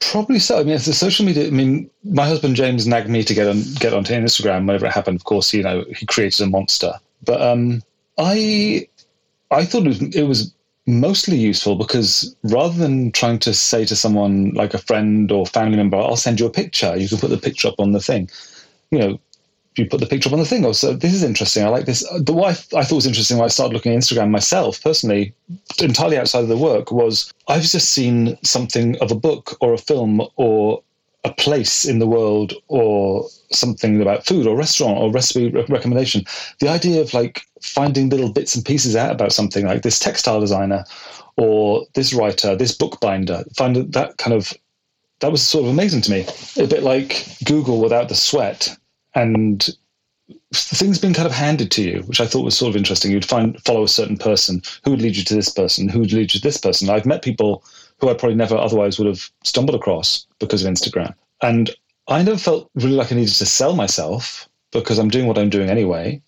[0.00, 0.60] Probably so.
[0.60, 1.46] I mean, the social media.
[1.46, 4.92] I mean, my husband James nagged me to get on get onto Instagram whenever it
[4.92, 5.16] happened.
[5.16, 6.92] Of course, you know, he created a monster.
[7.24, 7.82] But um,
[8.18, 8.86] I
[9.50, 10.53] I thought it was, it was
[10.86, 15.76] mostly useful because rather than trying to say to someone like a friend or family
[15.76, 18.28] member, I'll send you a picture, you can put the picture up on the thing.
[18.90, 19.20] You know,
[19.76, 20.64] you put the picture up on the thing.
[20.64, 21.64] Oh, so this is interesting.
[21.64, 22.06] I like this.
[22.20, 25.34] The what I, I thought was interesting when I started looking at Instagram myself, personally,
[25.80, 29.78] entirely outside of the work, was I've just seen something of a book or a
[29.78, 30.82] film or
[31.24, 36.24] a place in the world or something about food or restaurant or recipe recommendation.
[36.60, 40.40] The idea of like finding little bits and pieces out about something like this textile
[40.40, 40.84] designer
[41.36, 44.52] or this writer, this bookbinder, find that kind of
[45.20, 46.26] that was sort of amazing to me.
[46.58, 48.76] A bit like Google without the sweat
[49.14, 49.68] and
[50.52, 53.10] things being kind of handed to you, which I thought was sort of interesting.
[53.10, 56.12] You'd find follow a certain person who would lead you to this person, who would
[56.12, 56.90] lead you to this person.
[56.90, 57.64] I've met people
[58.00, 61.14] who I probably never otherwise would have stumbled across because of Instagram.
[61.42, 61.70] And
[62.08, 65.50] I never felt really like I needed to sell myself because I'm doing what I'm
[65.50, 66.20] doing anyway.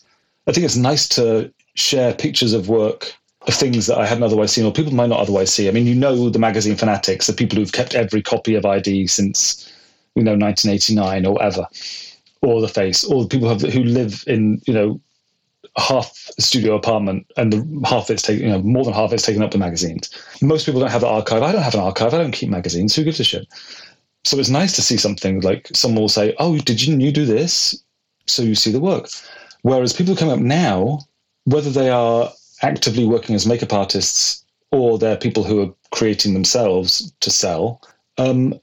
[0.47, 3.13] I think it's nice to share pictures of work
[3.47, 5.69] of things that I hadn't otherwise seen or people might not otherwise see.
[5.69, 9.07] I mean, you know, the magazine fanatics, the people who've kept every copy of ID
[9.07, 9.73] since,
[10.15, 11.67] you know, 1989 or ever,
[12.43, 15.01] or The Face, or the people who, who live in, you know,
[15.77, 19.43] half studio apartment and the half it's taken, you know, more than half it's taken
[19.43, 20.11] up with magazines.
[20.41, 21.43] Most people don't have an archive.
[21.43, 22.15] I don't have an archive.
[22.15, 22.95] I don't keep magazines.
[22.95, 23.47] Who gives a shit?
[24.25, 27.27] So it's nice to see something like someone will say, "Oh, did you you do
[27.27, 27.81] this?"
[28.27, 29.09] So you see the work.
[29.63, 31.01] Whereas people coming up now,
[31.45, 37.13] whether they are actively working as makeup artists or they're people who are creating themselves
[37.21, 37.81] to sell,
[38.19, 38.59] um,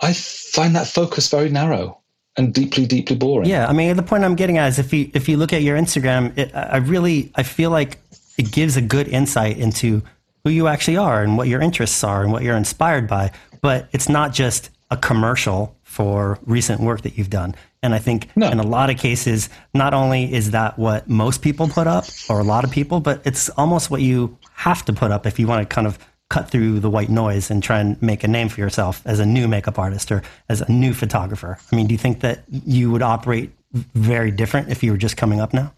[0.00, 2.00] I find that focus very narrow
[2.36, 3.48] and deeply, deeply boring.
[3.48, 5.62] Yeah, I mean, the point I'm getting at is if you if you look at
[5.62, 7.98] your Instagram, it, I really I feel like
[8.36, 10.02] it gives a good insight into
[10.44, 13.32] who you actually are and what your interests are and what you're inspired by.
[13.62, 17.54] But it's not just a commercial for recent work that you've done.
[17.82, 18.50] And I think no.
[18.50, 22.38] in a lot of cases, not only is that what most people put up or
[22.38, 25.46] a lot of people, but it's almost what you have to put up if you
[25.46, 28.48] want to kind of cut through the white noise and try and make a name
[28.48, 31.58] for yourself as a new makeup artist or as a new photographer.
[31.72, 35.16] I mean, do you think that you would operate very different if you were just
[35.16, 35.72] coming up now?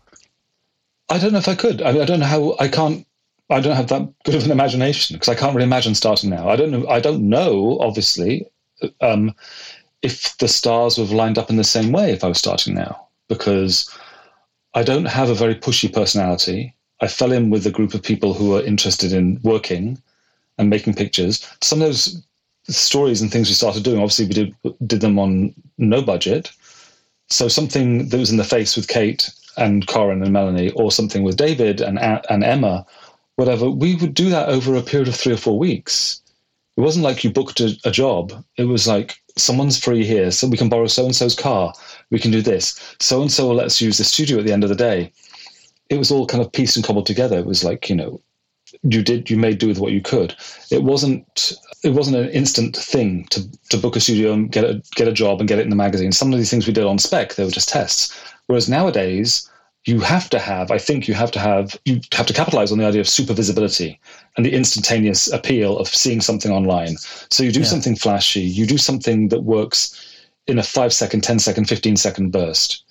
[1.10, 1.82] I don't know if I could.
[1.82, 2.56] I, mean, I don't know how.
[2.58, 3.06] I can't.
[3.50, 6.48] I don't have that good of an imagination because I can't really imagine starting now.
[6.48, 6.86] I don't know.
[6.88, 7.78] I don't know.
[7.80, 8.46] Obviously,
[9.00, 9.34] um,
[10.02, 12.74] if the stars would have lined up in the same way if I was starting
[12.74, 13.90] now, because
[14.74, 16.74] I don't have a very pushy personality.
[17.00, 20.02] I fell in with a group of people who are interested in working
[20.58, 21.46] and making pictures.
[21.62, 22.22] Some of those
[22.68, 24.54] stories and things we started doing, obviously, we did
[24.86, 26.50] did them on no budget.
[27.30, 31.22] So something that was in the face with Kate and Corinne and Melanie, or something
[31.22, 32.86] with David and and Emma,
[33.36, 36.20] whatever, we would do that over a period of three or four weeks.
[36.76, 38.32] It wasn't like you booked a, a job.
[38.56, 41.72] It was like someone's free here, so we can borrow so and so's car.
[42.10, 42.78] We can do this.
[43.00, 45.12] So and so will let us use the studio at the end of the day.
[45.88, 47.38] It was all kind of pieced and cobbled together.
[47.38, 48.20] It was like you know,
[48.82, 50.34] you did you made do with what you could.
[50.70, 51.52] It wasn't
[51.82, 55.12] it wasn't an instant thing to to book a studio and get a get a
[55.12, 56.12] job and get it in the magazine.
[56.12, 58.14] Some of these things we did on spec, they were just tests.
[58.46, 59.48] Whereas nowadays,
[59.84, 62.78] you have to have, I think you have to have, you have to capitalize on
[62.78, 63.98] the idea of super visibility
[64.36, 66.96] and the instantaneous appeal of seeing something online.
[67.30, 67.66] So you do yeah.
[67.66, 72.32] something flashy, you do something that works in a five second, 10 second, 15 second
[72.32, 72.84] burst.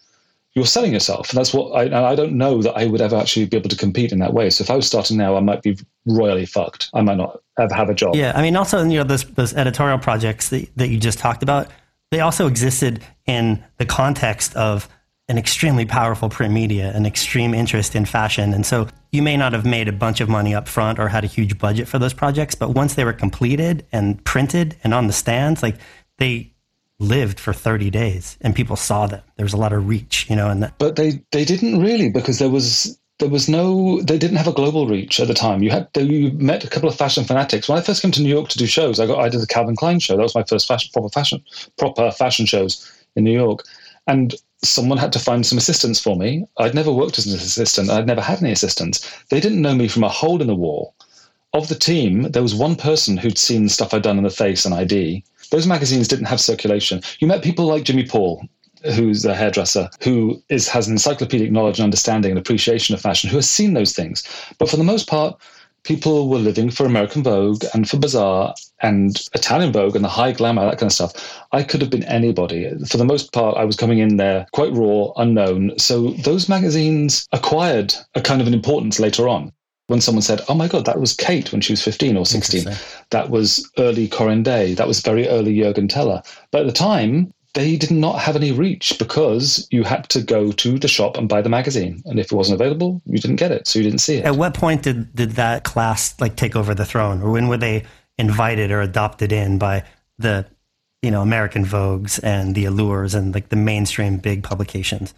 [0.55, 1.29] You're selling yourself.
[1.29, 3.75] And that's what I, I don't know that I would ever actually be able to
[3.75, 4.49] compete in that way.
[4.49, 6.89] So if I was starting now, I might be royally fucked.
[6.95, 8.15] I might not ever have a job.
[8.15, 8.33] Yeah.
[8.35, 11.69] I mean, also, you know, those, those editorial projects that, that you just talked about,
[12.09, 14.89] they also existed in the context of
[15.29, 18.53] an extremely powerful print media, an extreme interest in fashion.
[18.53, 21.23] And so you may not have made a bunch of money up front or had
[21.23, 25.07] a huge budget for those projects, but once they were completed and printed and on
[25.07, 25.75] the stands, like
[26.17, 26.53] they
[26.99, 29.21] lived for 30 days and people saw them.
[29.35, 30.77] There was a lot of reach, you know, and that.
[30.77, 34.53] But they, they didn't really because there was there was no they didn't have a
[34.53, 37.75] global reach at the time you had you met a couple of fashion fanatics when
[37.75, 39.75] i first came to new york to do shows i got i did the calvin
[39.75, 41.43] klein show that was my first fashion proper fashion
[41.79, 43.63] proper fashion shows in new york
[44.05, 46.47] and someone had to find some assistance for me.
[46.57, 47.89] I'd never worked as an assistant.
[47.89, 49.07] I'd never had any assistants.
[49.29, 50.95] They didn't know me from a hole in the wall.
[51.53, 54.65] Of the team, there was one person who'd seen stuff I'd done in the face
[54.65, 55.23] and ID.
[55.51, 57.01] Those magazines didn't have circulation.
[57.19, 58.43] You met people like Jimmy Paul,
[58.95, 63.29] who's a hairdresser, who is has an encyclopedic knowledge and understanding and appreciation of fashion,
[63.29, 64.23] who has seen those things.
[64.57, 65.39] But for the most part,
[65.83, 70.33] people were living for American Vogue and for Bazaar and Italian Vogue and the high
[70.33, 71.41] glamour, that kind of stuff.
[71.53, 72.69] I could have been anybody.
[72.85, 75.79] For the most part, I was coming in there quite raw, unknown.
[75.79, 79.53] So those magazines acquired a kind of an importance later on.
[79.87, 82.65] When someone said, Oh my God, that was Kate when she was 15 or 16.
[83.09, 84.73] That was early Corinne Day.
[84.73, 86.21] That was very early Jürgen Teller.
[86.51, 90.51] But at the time, they did not have any reach because you had to go
[90.51, 92.03] to the shop and buy the magazine.
[92.05, 93.67] And if it wasn't available, you didn't get it.
[93.67, 94.25] So you didn't see it.
[94.25, 97.21] At what point did, did that class like take over the throne?
[97.23, 97.85] Or when were they
[98.19, 99.83] invited or adopted in by
[100.19, 100.45] the,
[101.01, 105.15] you know, American Vogues and the Allures and like the mainstream big publications?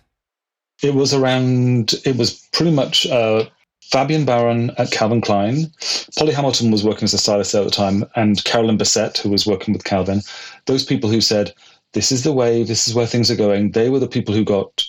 [0.81, 3.45] It was around, it was pretty much uh,
[3.91, 5.71] Fabien Baron at Calvin Klein.
[6.17, 9.29] Polly Hamilton was working as a stylist there at the time, and Carolyn Bessette, who
[9.29, 10.21] was working with Calvin.
[10.65, 11.53] Those people who said,
[11.93, 13.71] this is the way, this is where things are going.
[13.71, 14.83] They were the people who got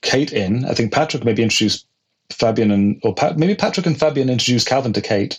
[0.00, 0.64] Kate in.
[0.64, 1.86] I think Patrick maybe introduced
[2.30, 5.38] Fabien and, or maybe Patrick and Fabien introduced Calvin to Kate,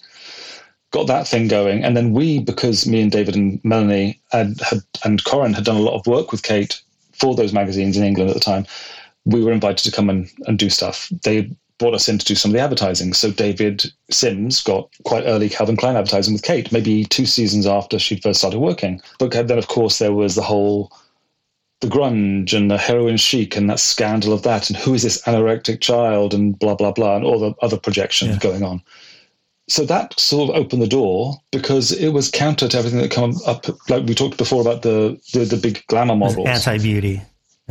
[0.92, 1.84] got that thing going.
[1.84, 5.78] And then we, because me and David and Melanie had, had, and Corinne had done
[5.78, 6.80] a lot of work with Kate
[7.14, 8.68] for those magazines in England at the time,
[9.26, 11.12] we were invited to come and, and do stuff.
[11.24, 13.14] They brought us in to do some of the advertising.
[13.14, 18.00] So David Sims got quite early Calvin Klein advertising with Kate, maybe two seasons after
[18.00, 19.02] she'd first started working.
[19.20, 20.92] But then, of course, there was the whole
[21.80, 25.22] the grunge and the heroin chic and that scandal of that and who is this
[25.24, 28.40] anorectic child and blah blah blah and all the other projections yeah.
[28.40, 28.82] going on
[29.68, 33.36] so that sort of opened the door because it was counter to everything that come
[33.46, 37.22] up like we talked before about the the, the big glamour models anti-beauty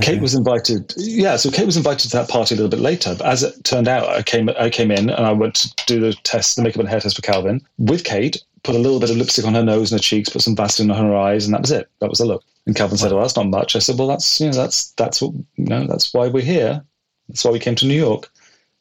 [0.01, 0.20] Kate okay.
[0.20, 0.92] was invited.
[0.97, 3.14] Yeah, so Kate was invited to that party a little bit later.
[3.16, 6.01] But as it turned out, I came I came in and I went to do
[6.01, 8.42] the test, the makeup and hair test for Calvin with Kate.
[8.62, 10.90] Put a little bit of lipstick on her nose and her cheeks, put some Vaseline
[10.90, 11.88] on her eyes, and that was it.
[12.01, 12.44] That was the look.
[12.66, 14.90] And Calvin said, "Well, oh, that's not much." I said, "Well, that's you know, that's
[14.92, 16.84] that's what you know, that's why we're here.
[17.28, 18.30] That's why we came to New York."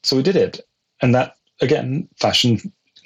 [0.03, 0.59] So we did it,
[1.01, 2.59] and that again, fashion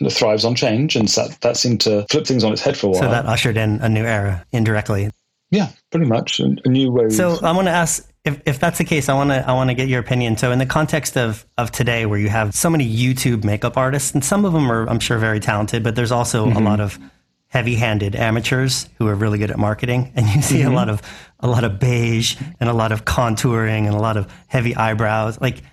[0.10, 2.90] thrives on change, and that that seemed to flip things on its head for a
[2.92, 3.02] while.
[3.02, 5.12] So that ushered in a new era indirectly.
[5.52, 7.10] Yeah, pretty much a, new way.
[7.10, 9.70] So I want to ask if, if that's the case, I want to I want
[9.70, 10.38] to get your opinion.
[10.38, 14.12] So, in the context of of today, where you have so many YouTube makeup artists,
[14.14, 16.58] and some of them are, I'm sure, very talented, but there's also mm-hmm.
[16.58, 17.00] a lot of
[17.48, 20.72] heavy-handed amateurs who are really good at marketing, and you see mm-hmm.
[20.72, 21.02] a lot of
[21.40, 25.40] a lot of beige and a lot of contouring and a lot of heavy eyebrows.
[25.42, 25.64] Like,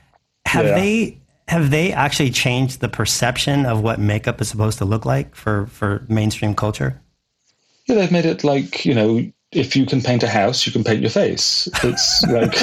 [0.46, 0.74] have yeah.
[0.74, 5.34] they have they actually changed the perception of what makeup is supposed to look like
[5.34, 7.00] for for mainstream culture?
[7.86, 10.84] Yeah, they've made it like you know, if you can paint a house, you can
[10.84, 11.68] paint your face.
[11.82, 12.54] It's like.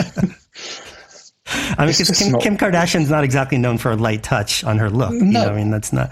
[1.77, 2.41] I mean, because Kim, not...
[2.41, 5.11] Kim, Kardashian's not exactly known for a light touch on her look.
[5.11, 5.25] No.
[5.25, 6.11] You know, I mean, that's not.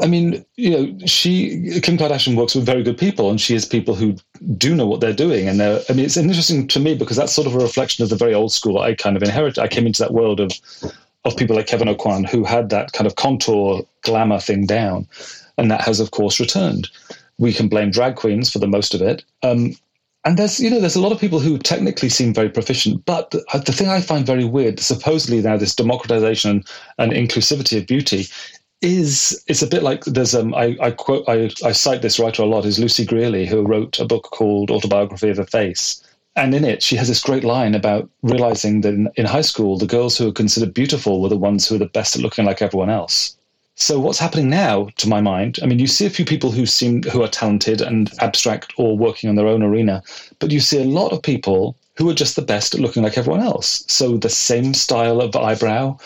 [0.00, 3.64] I mean, you know, she Kim Kardashian works with very good people, and she has
[3.64, 4.16] people who
[4.56, 5.48] do know what they're doing.
[5.48, 8.10] And they're, I mean, it's interesting to me because that's sort of a reflection of
[8.10, 9.58] the very old school I kind of inherited.
[9.60, 10.52] I came into that world of
[11.24, 15.08] of people like Kevyn Aucoin who had that kind of contour glamour thing down,
[15.56, 16.88] and that has of course returned.
[17.38, 19.24] We can blame drag queens for the most of it.
[19.42, 19.76] Um,
[20.24, 23.30] and there's you know there's a lot of people who technically seem very proficient, but
[23.30, 26.64] the, the thing I find very weird, supposedly now this democratization
[26.98, 28.26] and inclusivity of beauty
[28.80, 32.42] is it's a bit like there's um I, I quote I, I cite this writer
[32.42, 36.00] a lot is Lucy Grealy who wrote a book called Autobiography of a Face
[36.38, 39.76] and in it, she has this great line about realizing that in, in high school,
[39.76, 42.44] the girls who were considered beautiful were the ones who were the best at looking
[42.44, 43.36] like everyone else.
[43.80, 46.66] So what's happening now, to my mind, I mean, you see a few people who
[46.66, 50.02] seem who are talented and abstract or working on their own arena,
[50.40, 53.16] but you see a lot of people who are just the best at looking like
[53.16, 53.84] everyone else.
[53.86, 55.96] So the same style of eyebrow,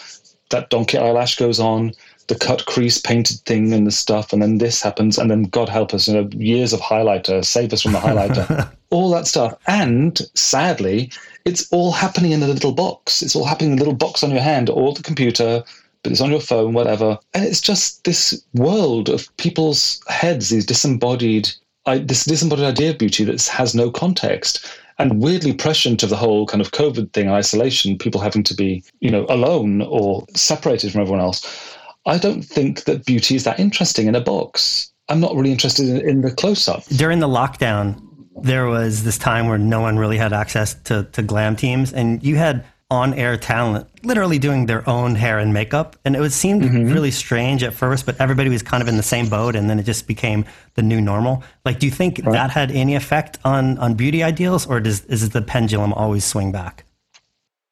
[0.51, 1.93] that donkey eyelash goes on,
[2.27, 5.71] the cut crease painted thing and the stuff, and then this happens, and then God
[5.71, 9.55] help us, you know, years of highlighter, save us from the highlighter, all that stuff.
[9.67, 11.11] And sadly,
[11.47, 13.23] it's all happening in a little box.
[13.23, 15.65] It's all happening in a little box on your hand or the computer,
[16.05, 17.19] it's on your phone, whatever.
[17.35, 21.51] And it's just this world of people's heads, these disembodied,
[21.87, 24.67] this disembodied idea of beauty that has no context
[24.99, 28.85] and weirdly prescient of the whole kind of COVID thing, isolation, people having to be,
[29.01, 31.77] you know, alone or separated from everyone else.
[32.07, 34.93] I don't think that beauty is that interesting in a box.
[35.09, 36.85] I'm not really interested in, in the close up.
[36.87, 38.01] During the lockdown,
[38.43, 42.23] there was this time where no one really had access to, to glam teams, and
[42.23, 45.97] you had on air talent literally doing their own hair and makeup.
[46.05, 46.93] And it would seem mm-hmm.
[46.93, 49.79] really strange at first, but everybody was kind of in the same boat, and then
[49.79, 51.43] it just became the new normal.
[51.65, 52.33] Like, do you think right.
[52.33, 56.53] that had any effect on, on beauty ideals, or does is the pendulum always swing
[56.53, 56.85] back?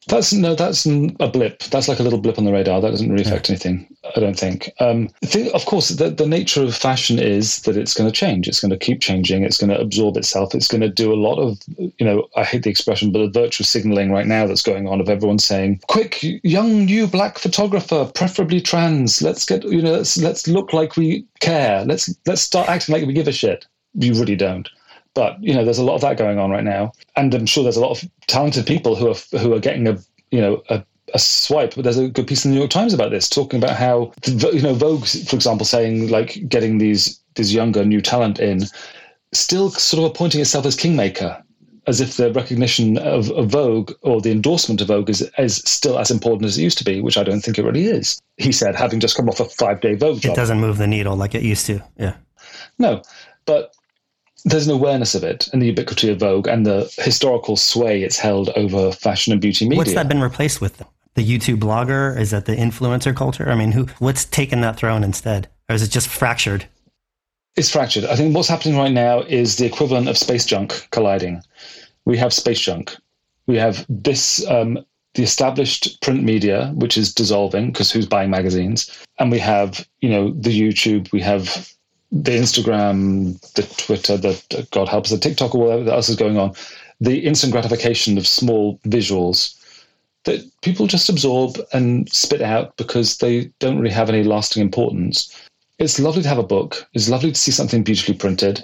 [0.06, 1.62] That's no, that's a blip.
[1.64, 2.80] That's like a little blip on the radar.
[2.80, 3.52] That doesn't really affect yeah.
[3.52, 4.70] anything, I don't think.
[4.80, 8.48] Um, think of course, the, the nature of fashion is that it's going to change.
[8.48, 9.44] It's going to keep changing.
[9.44, 10.54] It's going to absorb itself.
[10.54, 13.40] It's going to do a lot of, you know, I hate the expression, but the
[13.40, 18.10] virtue signaling right now that's going on of everyone saying, "Quick, young new black photographer,
[18.14, 19.20] preferably trans.
[19.20, 21.84] Let's get, you know, let's let's look like we care.
[21.84, 24.68] Let's let's start acting like we give a shit." You really don't.
[25.14, 27.62] But you know, there's a lot of that going on right now, and I'm sure
[27.62, 29.98] there's a lot of talented people who are who are getting a
[30.30, 31.74] you know a, a swipe.
[31.74, 34.12] But there's a good piece in the New York Times about this, talking about how
[34.26, 38.62] you know Vogue, for example, saying like getting these these younger new talent in,
[39.32, 41.42] still sort of appointing itself as kingmaker
[41.86, 45.98] as if the recognition of, of, Vogue or the endorsement of Vogue is, is still
[45.98, 48.20] as important as it used to be, which I don't think it really is.
[48.36, 50.32] He said, having just come off a five day Vogue job.
[50.32, 51.82] It doesn't move the needle like it used to.
[51.96, 52.14] Yeah.
[52.78, 53.02] No,
[53.46, 53.74] but
[54.44, 58.18] there's an awareness of it and the ubiquity of Vogue and the historical sway it's
[58.18, 59.78] held over fashion and beauty media.
[59.78, 60.82] What's that been replaced with?
[61.14, 62.18] The YouTube blogger?
[62.18, 63.48] Is that the influencer culture?
[63.50, 63.86] I mean, who?
[63.98, 66.66] What's taken that throne instead, or is it just fractured?
[67.56, 68.04] It's fractured.
[68.04, 71.42] I think what's happening right now is the equivalent of space junk colliding.
[72.04, 72.96] We have space junk.
[73.46, 74.78] We have this um,
[75.14, 80.08] the established print media, which is dissolving because who's buying magazines, and we have you
[80.08, 81.10] know the YouTube.
[81.12, 81.72] We have
[82.12, 86.54] the Instagram, the Twitter, the God helps, the TikTok, or whatever else is going on,
[87.00, 89.56] the instant gratification of small visuals
[90.24, 95.34] that people just absorb and spit out because they don't really have any lasting importance.
[95.78, 96.86] It's lovely to have a book.
[96.92, 98.62] It's lovely to see something beautifully printed.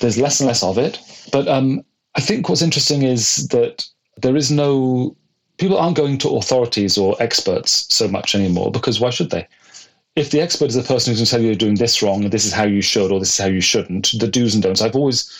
[0.00, 0.98] There's less and less of it.
[1.32, 1.82] But um,
[2.14, 3.86] I think what's interesting is that
[4.20, 5.16] there is no,
[5.56, 9.46] people aren't going to authorities or experts so much anymore because why should they?
[10.18, 12.24] If the expert is the person who's going to tell you you're doing this wrong
[12.24, 14.64] and this is how you should or this is how you shouldn't, the do's and
[14.64, 14.82] don'ts.
[14.82, 15.30] I've always,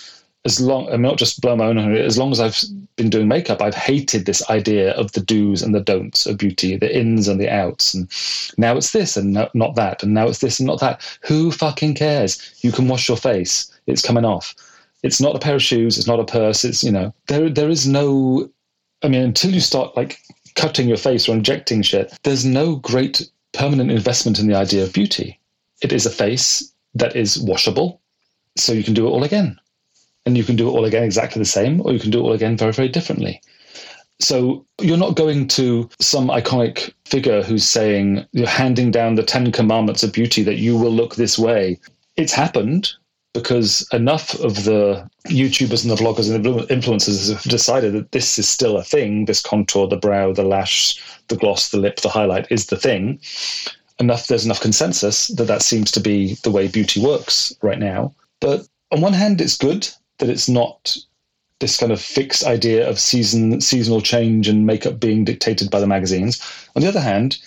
[0.45, 2.63] as long, I'm not just blow my own as long as I've
[2.95, 6.77] been doing makeup, I've hated this idea of the do's and the don'ts of beauty,
[6.77, 7.93] the ins and the outs.
[7.93, 8.09] And
[8.57, 10.05] now it's this and not that.
[10.05, 11.03] And now it's this and not that.
[11.23, 12.55] Who fucking cares?
[12.61, 13.77] You can wash your face.
[13.89, 14.55] It's coming off.
[15.03, 15.99] It's not a pair of shoes.
[15.99, 16.65] It's not a purse.
[16.65, 18.49] It's, you know, there, there is no,
[19.03, 20.21] I mean, until you start like
[20.55, 23.29] cutting your face or injecting shit, there's no great
[23.59, 25.39] permanent investment in the idea of beauty.
[25.83, 28.01] It is a face that is washable,
[28.57, 29.59] so you can do it all again.
[30.25, 32.23] And you can do it all again exactly the same, or you can do it
[32.23, 33.43] all again very, very differently.
[34.21, 39.53] So you're not going to some iconic figure who's saying, you're handing down the 10
[39.53, 41.79] commandments of beauty that you will look this way.
[42.17, 42.91] It's happened
[43.35, 48.39] because enough of the YouTubers and the vloggers and the influencers have decided that this
[48.39, 49.27] is still a thing.
[49.27, 53.21] This contour, the brow, the lash, the gloss, the lip, the highlight is the thing.
[54.01, 58.15] Enough, there's enough consensus that that seems to be the way beauty works right now.
[58.41, 60.97] But on one hand, it's good that it's not
[61.61, 65.87] this kind of fixed idea of season seasonal change and makeup being dictated by the
[65.87, 66.41] magazines.
[66.77, 67.39] On the other hand,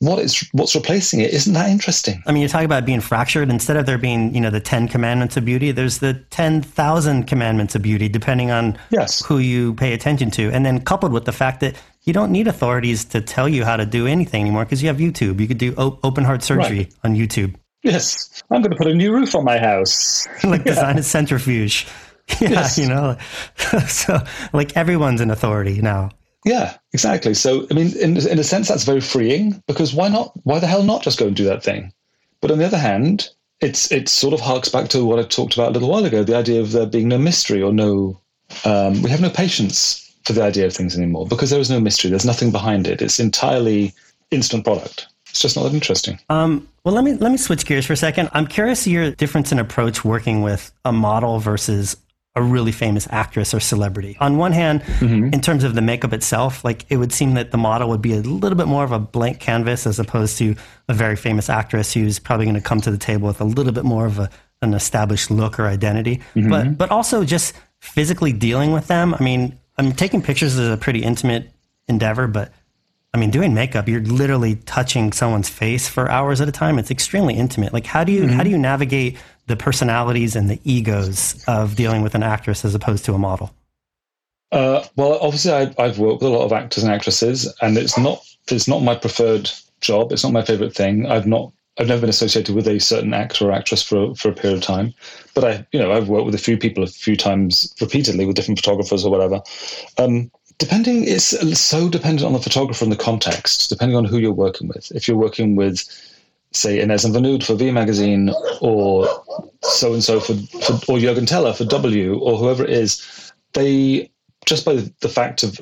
[0.00, 2.22] what is what's replacing it isn't that interesting.
[2.26, 3.50] I mean, you talk about being fractured.
[3.50, 7.24] Instead of there being, you know, the ten commandments of beauty, there's the ten thousand
[7.24, 9.24] commandments of beauty, depending on yes.
[9.24, 10.50] who you pay attention to.
[10.52, 13.76] And then coupled with the fact that you don't need authorities to tell you how
[13.76, 15.40] to do anything anymore because you have YouTube.
[15.40, 16.94] You could do open heart surgery right.
[17.04, 17.54] on YouTube.
[17.82, 20.26] Yes, I'm going to put a new roof on my house.
[20.44, 21.86] like design a centrifuge.
[22.42, 22.76] Yeah, yes.
[22.76, 23.16] you know.
[23.88, 24.18] so
[24.52, 26.10] like everyone's an authority now.
[26.44, 27.34] Yeah, exactly.
[27.34, 30.32] So I mean, in in a sense, that's very freeing because why not?
[30.44, 31.92] Why the hell not just go and do that thing?
[32.40, 33.28] But on the other hand,
[33.60, 36.22] it's it sort of harks back to what I talked about a little while ago:
[36.22, 38.20] the idea of there being no mystery or no.
[38.64, 41.80] Um, we have no patience for the idea of things anymore because there is no
[41.80, 42.10] mystery.
[42.10, 43.02] There's nothing behind it.
[43.02, 43.92] It's entirely
[44.30, 45.06] instant product.
[45.28, 46.18] It's just not that interesting.
[46.30, 48.30] Um, well, let me let me switch gears for a second.
[48.32, 51.96] I'm curious your difference in approach working with a model versus
[52.38, 54.16] a really famous actress or celebrity.
[54.20, 55.32] On one hand, mm-hmm.
[55.34, 58.14] in terms of the makeup itself, like it would seem that the model would be
[58.14, 60.54] a little bit more of a blank canvas as opposed to
[60.88, 63.72] a very famous actress who's probably going to come to the table with a little
[63.72, 64.30] bit more of a,
[64.62, 66.20] an established look or identity.
[66.34, 66.50] Mm-hmm.
[66.50, 69.14] But but also just physically dealing with them.
[69.14, 71.50] I mean, I mean, taking pictures is a pretty intimate
[71.88, 72.52] endeavor, but
[73.14, 76.78] I mean, doing makeup, you're literally touching someone's face for hours at a time.
[76.78, 77.72] It's extremely intimate.
[77.72, 78.32] Like, how do you mm-hmm.
[78.32, 79.16] how do you navigate
[79.48, 83.52] the personalities and the egos of dealing with an actress as opposed to a model?
[84.52, 87.98] Uh, well, obviously, I, I've worked with a lot of actors and actresses, and it's
[87.98, 90.12] not it's not my preferred job.
[90.12, 91.06] It's not my favorite thing.
[91.06, 94.34] I've not I've never been associated with a certain actor or actress for for a
[94.34, 94.94] period of time,
[95.34, 98.36] but I you know I've worked with a few people a few times repeatedly with
[98.36, 99.42] different photographers or whatever.
[99.98, 103.68] Um, depending, it's so dependent on the photographer and the context.
[103.68, 104.90] Depending on who you're working with.
[104.94, 105.84] If you're working with
[106.52, 109.06] say Inez and Vinoodh for V Magazine or
[109.62, 114.10] so and so for, for or Jürgen Teller for W or whoever it is, they
[114.46, 115.60] just by the fact of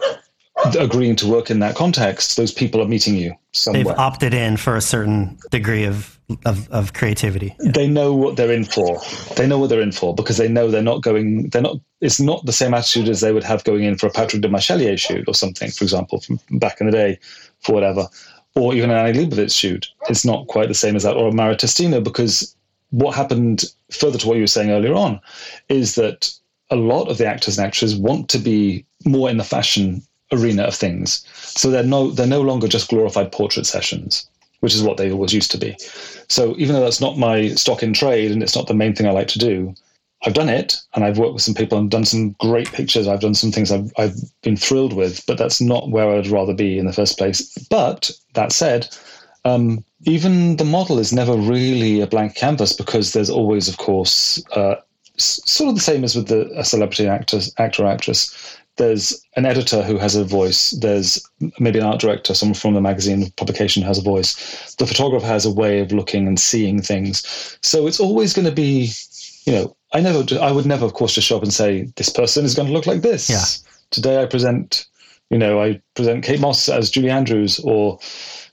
[0.78, 3.84] agreeing to work in that context, those people are meeting you somewhere.
[3.84, 7.54] They've opted in for a certain degree of, of, of creativity.
[7.60, 7.72] Yeah.
[7.72, 9.00] They know what they're in for.
[9.36, 12.20] They know what they're in for because they know they're not going, they're not, it's
[12.20, 15.28] not the same attitude as they would have going in for a Patrick Demarchelier shoot
[15.28, 17.18] or something, for example, from back in the day
[17.60, 18.08] for whatever
[18.56, 19.86] or even an Annie Leibovitz shoot.
[20.08, 22.56] It's not quite the same as that, or a Mario Testino, because
[22.90, 25.20] what happened further to what you were saying earlier on
[25.68, 26.32] is that
[26.70, 30.02] a lot of the actors and actresses want to be more in the fashion
[30.32, 31.24] arena of things.
[31.34, 34.28] So they're no they're no longer just glorified portrait sessions,
[34.60, 35.76] which is what they always used to be.
[36.28, 39.06] So even though that's not my stock in trade and it's not the main thing
[39.06, 39.74] I like to do,
[40.24, 43.06] I've done it and I've worked with some people and done some great pictures.
[43.06, 46.54] I've done some things I've, I've been thrilled with, but that's not where I'd rather
[46.54, 47.56] be in the first place.
[47.68, 48.88] But that said,
[49.44, 54.42] um, even the model is never really a blank canvas because there's always, of course,
[54.52, 54.76] uh,
[55.18, 58.58] sort of the same as with the a celebrity actor, actor or actress.
[58.76, 60.72] There's an editor who has a voice.
[60.72, 61.26] There's
[61.58, 64.74] maybe an art director, someone from the magazine publication has a voice.
[64.74, 67.58] The photographer has a way of looking and seeing things.
[67.62, 68.90] So it's always going to be,
[69.46, 72.08] you know, I never, I would never, of course, just show up and say this
[72.08, 73.30] person is going to look like this.
[73.30, 73.44] Yeah.
[73.90, 74.86] Today I present,
[75.30, 77.98] you know, I present Kate Moss as Julie Andrews or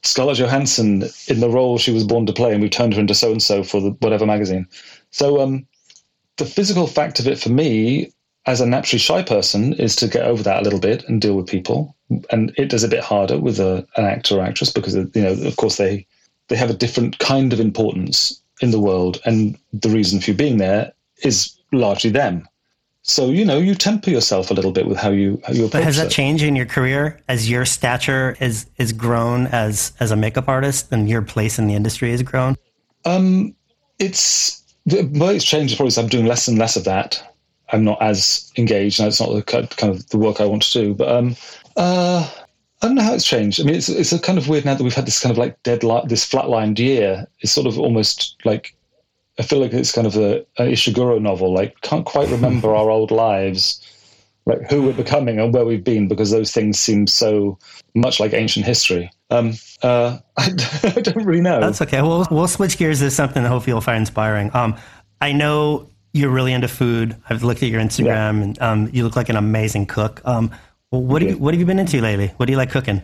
[0.03, 3.15] Scarlett Johansson in the role she was born to play, and we've turned her into
[3.15, 4.67] so and so for the whatever magazine.
[5.11, 5.65] So um,
[6.37, 8.11] the physical fact of it for me,
[8.45, 11.35] as a naturally shy person, is to get over that a little bit and deal
[11.35, 11.95] with people,
[12.31, 15.33] and it does a bit harder with a, an actor or actress because you know,
[15.47, 16.05] of course, they
[16.49, 20.37] they have a different kind of importance in the world, and the reason for you
[20.37, 20.93] being there
[21.23, 22.47] is largely them.
[23.05, 25.81] So you know you temper yourself a little bit with how you how you approach.
[25.81, 26.11] But has that it.
[26.11, 30.87] changed in your career as your stature is is grown as as a makeup artist
[30.91, 32.55] and your place in the industry has grown?
[33.03, 33.55] Um,
[33.99, 35.75] it's way it's changed.
[35.75, 37.21] Probably I'm doing less and less of that.
[37.73, 40.71] I'm not as engaged, and it's not the kind of the work I want to
[40.71, 40.93] do.
[40.93, 41.35] But um,
[41.75, 42.29] uh,
[42.81, 43.59] I don't know how it's changed.
[43.59, 45.37] I mean, it's it's a kind of weird now that we've had this kind of
[45.37, 47.27] like dead this flatlined year.
[47.39, 48.75] It's sort of almost like
[49.39, 51.53] I feel like it's kind of a, a Ishiguro novel.
[51.53, 53.81] Like, can't quite remember our old lives,
[54.45, 57.57] like who we're becoming and where we've been, because those things seem so
[57.95, 59.09] much like ancient history.
[59.29, 60.45] Um, uh, I,
[60.95, 61.59] I, don't really know.
[61.59, 62.01] That's okay.
[62.01, 64.51] We'll we'll switch gears to something that hopefully you'll find inspiring.
[64.53, 64.77] Um,
[65.19, 67.15] I know you're really into food.
[67.29, 68.29] I've looked at your Instagram, yeah.
[68.29, 70.21] and um, you look like an amazing cook.
[70.25, 70.51] Um,
[70.91, 72.27] what have you, what have you been into lately?
[72.37, 73.01] What do you like cooking?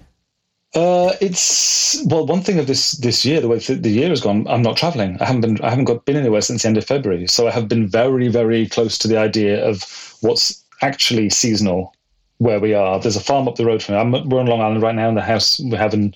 [0.76, 4.48] Uh, it's well, one thing of this this year, the way the year has gone,
[4.48, 5.18] I'm not traveling.
[5.20, 7.28] I haven't been I haven't got been anywhere since the end of February.
[7.28, 9.84] So I have been very very close to the idea of
[10.22, 11.94] what's actually seasonal
[12.38, 13.00] where we are.
[13.00, 14.24] There's a farm up the road from me.
[14.26, 16.14] We're on Long Island right now in the house we have in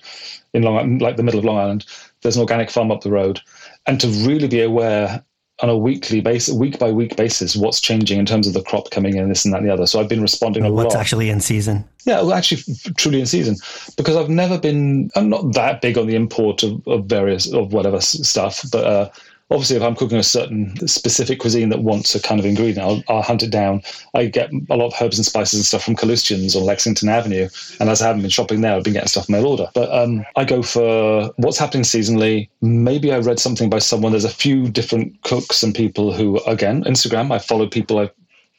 [0.52, 1.84] in Long like the middle of Long Island.
[2.22, 3.40] There's an organic farm up the road,
[3.86, 5.24] and to really be aware
[5.60, 8.90] on a weekly basis, week by week basis, what's changing in terms of the crop
[8.90, 9.86] coming in, this and that and the other.
[9.86, 10.84] So I've been responding a what's lot.
[10.86, 11.84] What's actually in season?
[12.04, 12.62] Yeah, well, actually,
[12.96, 13.56] truly in season,
[13.96, 15.10] because I've never been.
[15.14, 19.10] I'm not that big on the import of, of various of whatever stuff, but uh,
[19.54, 23.02] obviously, if I'm cooking a certain specific cuisine that wants a kind of ingredient, I'll,
[23.08, 23.82] I'll, hunt it down.
[24.14, 27.48] I get a lot of herbs and spices and stuff from Kalustyan's on Lexington Avenue,
[27.80, 29.68] and as I haven't been shopping there, I've been getting stuff mail order.
[29.74, 32.48] But um, I go for what's happening seasonally.
[32.60, 34.12] Maybe I read something by someone.
[34.12, 37.32] There's a few different cooks and people who, again, Instagram.
[37.32, 38.10] I follow people I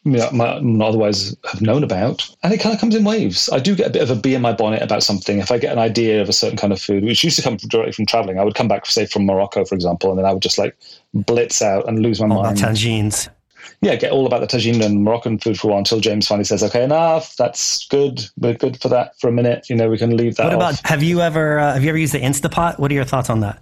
[0.05, 2.29] might not otherwise have known about.
[2.43, 3.49] And it kind of comes in waves.
[3.51, 5.39] I do get a bit of a bee in my bonnet about something.
[5.39, 7.57] If I get an idea of a certain kind of food, which used to come
[7.57, 10.31] directly from traveling, I would come back, say, from Morocco, for example, and then I
[10.31, 10.77] would just like
[11.13, 12.57] blitz out and lose my all mind.
[12.57, 13.29] Tagines.
[13.81, 16.43] Yeah, get all about the tagine and Moroccan food for a while until James finally
[16.43, 17.35] says, "Okay, enough.
[17.35, 18.23] That's good.
[18.37, 19.69] We're good for that for a minute.
[19.69, 20.73] You know, we can leave that." What about?
[20.73, 20.81] off.
[20.85, 22.79] Have you ever uh, have you ever used the Instapot?
[22.79, 23.61] What are your thoughts on that?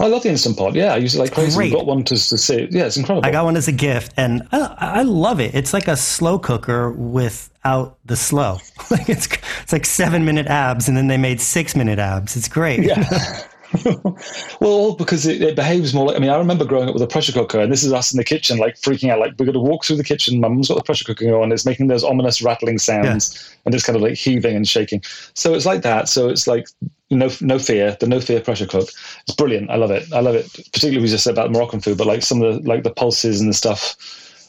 [0.00, 0.74] I love the Instant Pot.
[0.74, 1.56] Yeah, I use it like crazy.
[1.56, 1.72] Great.
[1.72, 2.68] I've got one to, to see.
[2.70, 3.26] Yeah, it's incredible.
[3.26, 5.54] I got one as a gift, and I, I love it.
[5.54, 8.58] It's like a slow cooker without the slow.
[8.90, 9.28] like it's
[9.62, 12.36] it's like seven minute abs, and then they made six minute abs.
[12.36, 12.82] It's great.
[12.82, 13.04] Yeah.
[14.60, 16.16] well, because it, it, behaves more like.
[16.16, 18.16] I mean, I remember growing up with a pressure cooker, and this is us in
[18.16, 19.20] the kitchen, like freaking out.
[19.20, 20.40] Like we're going to walk through the kitchen.
[20.40, 21.52] Mum's got the pressure cooker on.
[21.52, 23.56] It's making those ominous rattling sounds, yeah.
[23.64, 25.02] and just kind of like heaving and shaking.
[25.34, 26.08] So it's like that.
[26.08, 26.66] So it's like
[27.10, 27.96] no no fear.
[27.98, 28.88] The no fear pressure cook.
[29.26, 29.70] It's brilliant.
[29.70, 30.12] I love it.
[30.12, 30.50] I love it.
[30.72, 33.40] Particularly we just said about Moroccan food, but like some of the like the pulses
[33.40, 33.96] and the stuff.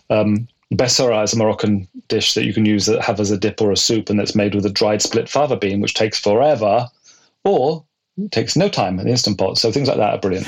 [0.10, 3.62] Um, Bessara is a Moroccan dish that you can use that have as a dip
[3.62, 6.88] or a soup, and that's made with a dried split fava bean, which takes forever.
[7.44, 7.84] Or
[8.30, 9.58] takes no time in the instant pot.
[9.58, 10.48] So things like that are brilliant.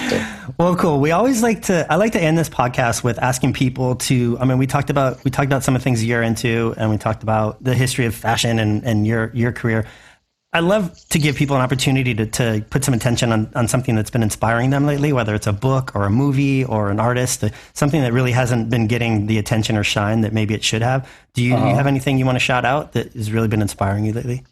[0.59, 0.99] Well, cool.
[0.99, 1.91] We always like to.
[1.91, 4.37] I like to end this podcast with asking people to.
[4.39, 6.89] I mean, we talked about we talked about some of the things you're into, and
[6.89, 9.85] we talked about the history of fashion and and your your career.
[10.53, 13.95] I love to give people an opportunity to, to put some attention on, on something
[13.95, 17.43] that's been inspiring them lately, whether it's a book or a movie or an artist,
[17.73, 21.09] something that really hasn't been getting the attention or shine that maybe it should have.
[21.33, 21.69] Do you, uh-huh.
[21.69, 24.43] you have anything you want to shout out that has really been inspiring you lately?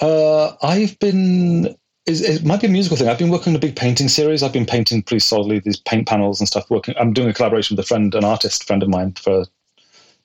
[0.00, 1.76] Uh, I've been
[2.06, 3.08] it might be a musical thing.
[3.08, 4.42] I've been working on a big painting series.
[4.42, 6.70] I've been painting pretty solidly these paint panels and stuff.
[6.70, 9.46] Working, I'm doing a collaboration with a friend, an artist friend of mine, for a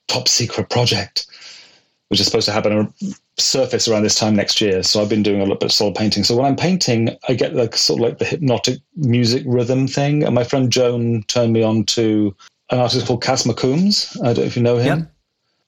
[0.06, 1.26] top secret project,
[2.12, 2.92] which is supposed to happen on
[3.38, 4.82] surface around this time next year.
[4.82, 6.24] So I've been doing a little bit of solid painting.
[6.24, 10.22] So when I'm painting, I get like sort of like the hypnotic music rhythm thing.
[10.22, 12.36] And my friend Joan turned me on to
[12.68, 14.14] an artist called Cass McCombs.
[14.20, 14.98] I don't know if you know him.
[14.98, 15.08] Yep.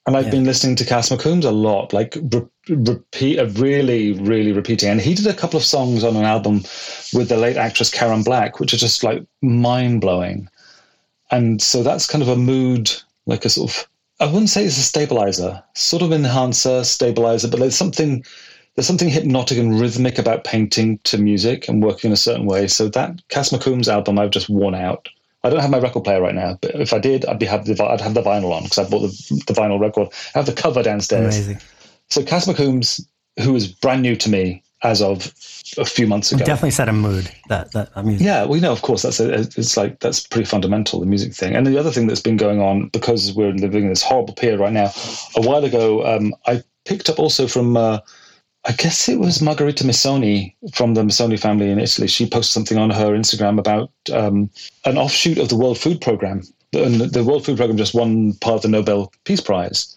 [0.06, 0.32] And I've yeah.
[0.32, 4.90] been listening to Cass McCombs a lot, like re- repeat, uh, really, really repeating.
[4.90, 6.56] And he did a couple of songs on an album
[7.14, 10.46] with the late actress Karen Black, which are just like mind blowing.
[11.30, 12.92] And so that's kind of a mood,
[13.24, 13.88] like a sort of,
[14.24, 18.24] I wouldn't say it's a stabilizer, sort of enhancer, stabilizer, but there's something,
[18.74, 22.66] there's something hypnotic and rhythmic about painting to music and working in a certain way.
[22.66, 25.10] So that Cass McCombs album, I've just worn out.
[25.42, 27.66] I don't have my record player right now, but if I did, I'd be have
[27.66, 30.08] the I'd have the vinyl on because I bought the, the vinyl record.
[30.34, 31.36] I have the cover downstairs.
[31.36, 31.60] Amazing.
[32.08, 33.06] So Cass McCombs,
[33.42, 35.34] who is brand new to me as of
[35.78, 37.30] a few months ago, definitely set a mood.
[37.48, 38.24] That that music.
[38.24, 41.56] Yeah, we know, of course, that's a, it's like that's pretty fundamental the music thing.
[41.56, 44.60] And the other thing that's been going on because we're living in this horrible period
[44.60, 44.92] right now.
[45.36, 47.76] A while ago, um, I picked up also from.
[47.76, 47.98] Uh,
[48.66, 52.08] I guess it was Margherita Missoni from the Missoni family in Italy.
[52.08, 54.48] She posted something on her Instagram about um,
[54.86, 56.42] an offshoot of the World Food Programme.
[56.72, 59.94] And the World Food Programme just won part of the Nobel Peace Prize,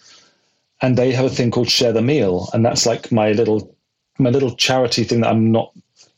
[0.81, 3.73] and they have a thing called Share the Meal, and that's like my little
[4.20, 5.72] my little charity thing that I'm not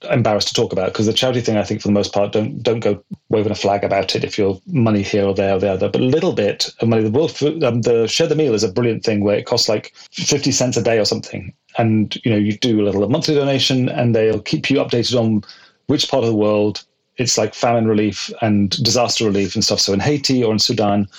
[0.09, 2.63] embarrassed to talk about because the charity thing I think for the most part don't
[2.63, 5.71] don't go waving a flag about it if you're money here or there or the
[5.71, 7.03] other but a little bit of money.
[7.03, 9.67] The world food, um, the share the meal is a brilliant thing where it costs
[9.67, 11.53] like 50 cents a day or something.
[11.77, 15.19] And you know you do a little a monthly donation and they'll keep you updated
[15.19, 15.43] on
[15.87, 16.85] which part of the world
[17.17, 19.81] it's like famine relief and disaster relief and stuff.
[19.81, 21.09] So in Haiti or in Sudan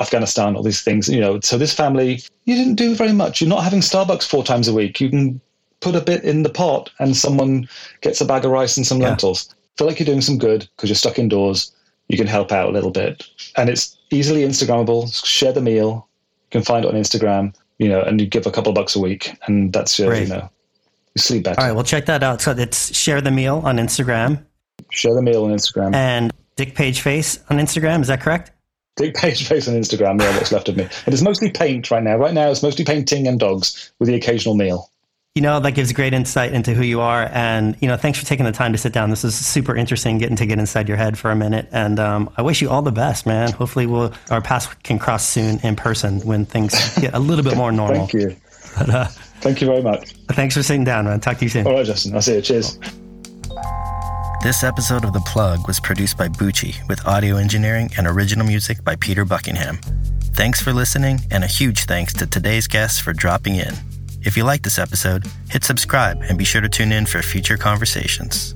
[0.00, 3.40] Afghanistan all these things you know so this family you didn't do very much.
[3.40, 5.00] You're not having Starbucks four times a week.
[5.00, 5.40] You can
[5.80, 7.68] put a bit in the pot and someone
[8.00, 9.08] gets a bag of rice and some yeah.
[9.08, 9.54] lentils.
[9.76, 11.72] Feel like you're doing some good because you're stuck indoors.
[12.08, 13.24] You can help out a little bit.
[13.56, 15.12] And it's easily Instagrammable.
[15.24, 16.08] Share the meal.
[16.46, 19.00] You can find it on Instagram, you know, and you give a couple bucks a
[19.00, 19.36] week.
[19.46, 20.48] And that's your, you know,
[21.14, 21.60] you sleep better.
[21.60, 22.40] All right, well, check that out.
[22.40, 24.44] So it's Share the Meal on Instagram.
[24.90, 25.94] Share the Meal on Instagram.
[25.94, 28.00] And Dick Page Face on Instagram.
[28.00, 28.52] Is that correct?
[28.96, 30.20] Dick Page Face on Instagram.
[30.20, 30.84] Yeah, what's left of me.
[30.84, 32.16] And it's mostly paint right now.
[32.16, 34.90] Right now, it's mostly painting and dogs with the occasional meal.
[35.34, 37.28] You know, that gives great insight into who you are.
[37.32, 39.10] And, you know, thanks for taking the time to sit down.
[39.10, 41.66] This is super interesting getting to get inside your head for a minute.
[41.72, 43.50] And um, I wish you all the best, man.
[43.50, 47.56] Hopefully we'll, our paths can cross soon in person when things get a little bit
[47.56, 48.06] more normal.
[48.06, 48.36] Thank you.
[48.78, 49.04] But, uh,
[49.40, 50.12] Thank you very much.
[50.28, 51.18] Thanks for sitting down, man.
[51.18, 51.66] Talk to you soon.
[51.66, 52.14] All right, Justin.
[52.14, 52.40] I'll see you.
[52.40, 52.78] Cheers.
[54.44, 58.84] This episode of The Plug was produced by Bucci with audio engineering and original music
[58.84, 59.78] by Peter Buckingham.
[60.34, 63.74] Thanks for listening, and a huge thanks to today's guests for dropping in.
[64.24, 67.58] If you like this episode, hit subscribe and be sure to tune in for future
[67.58, 68.54] conversations.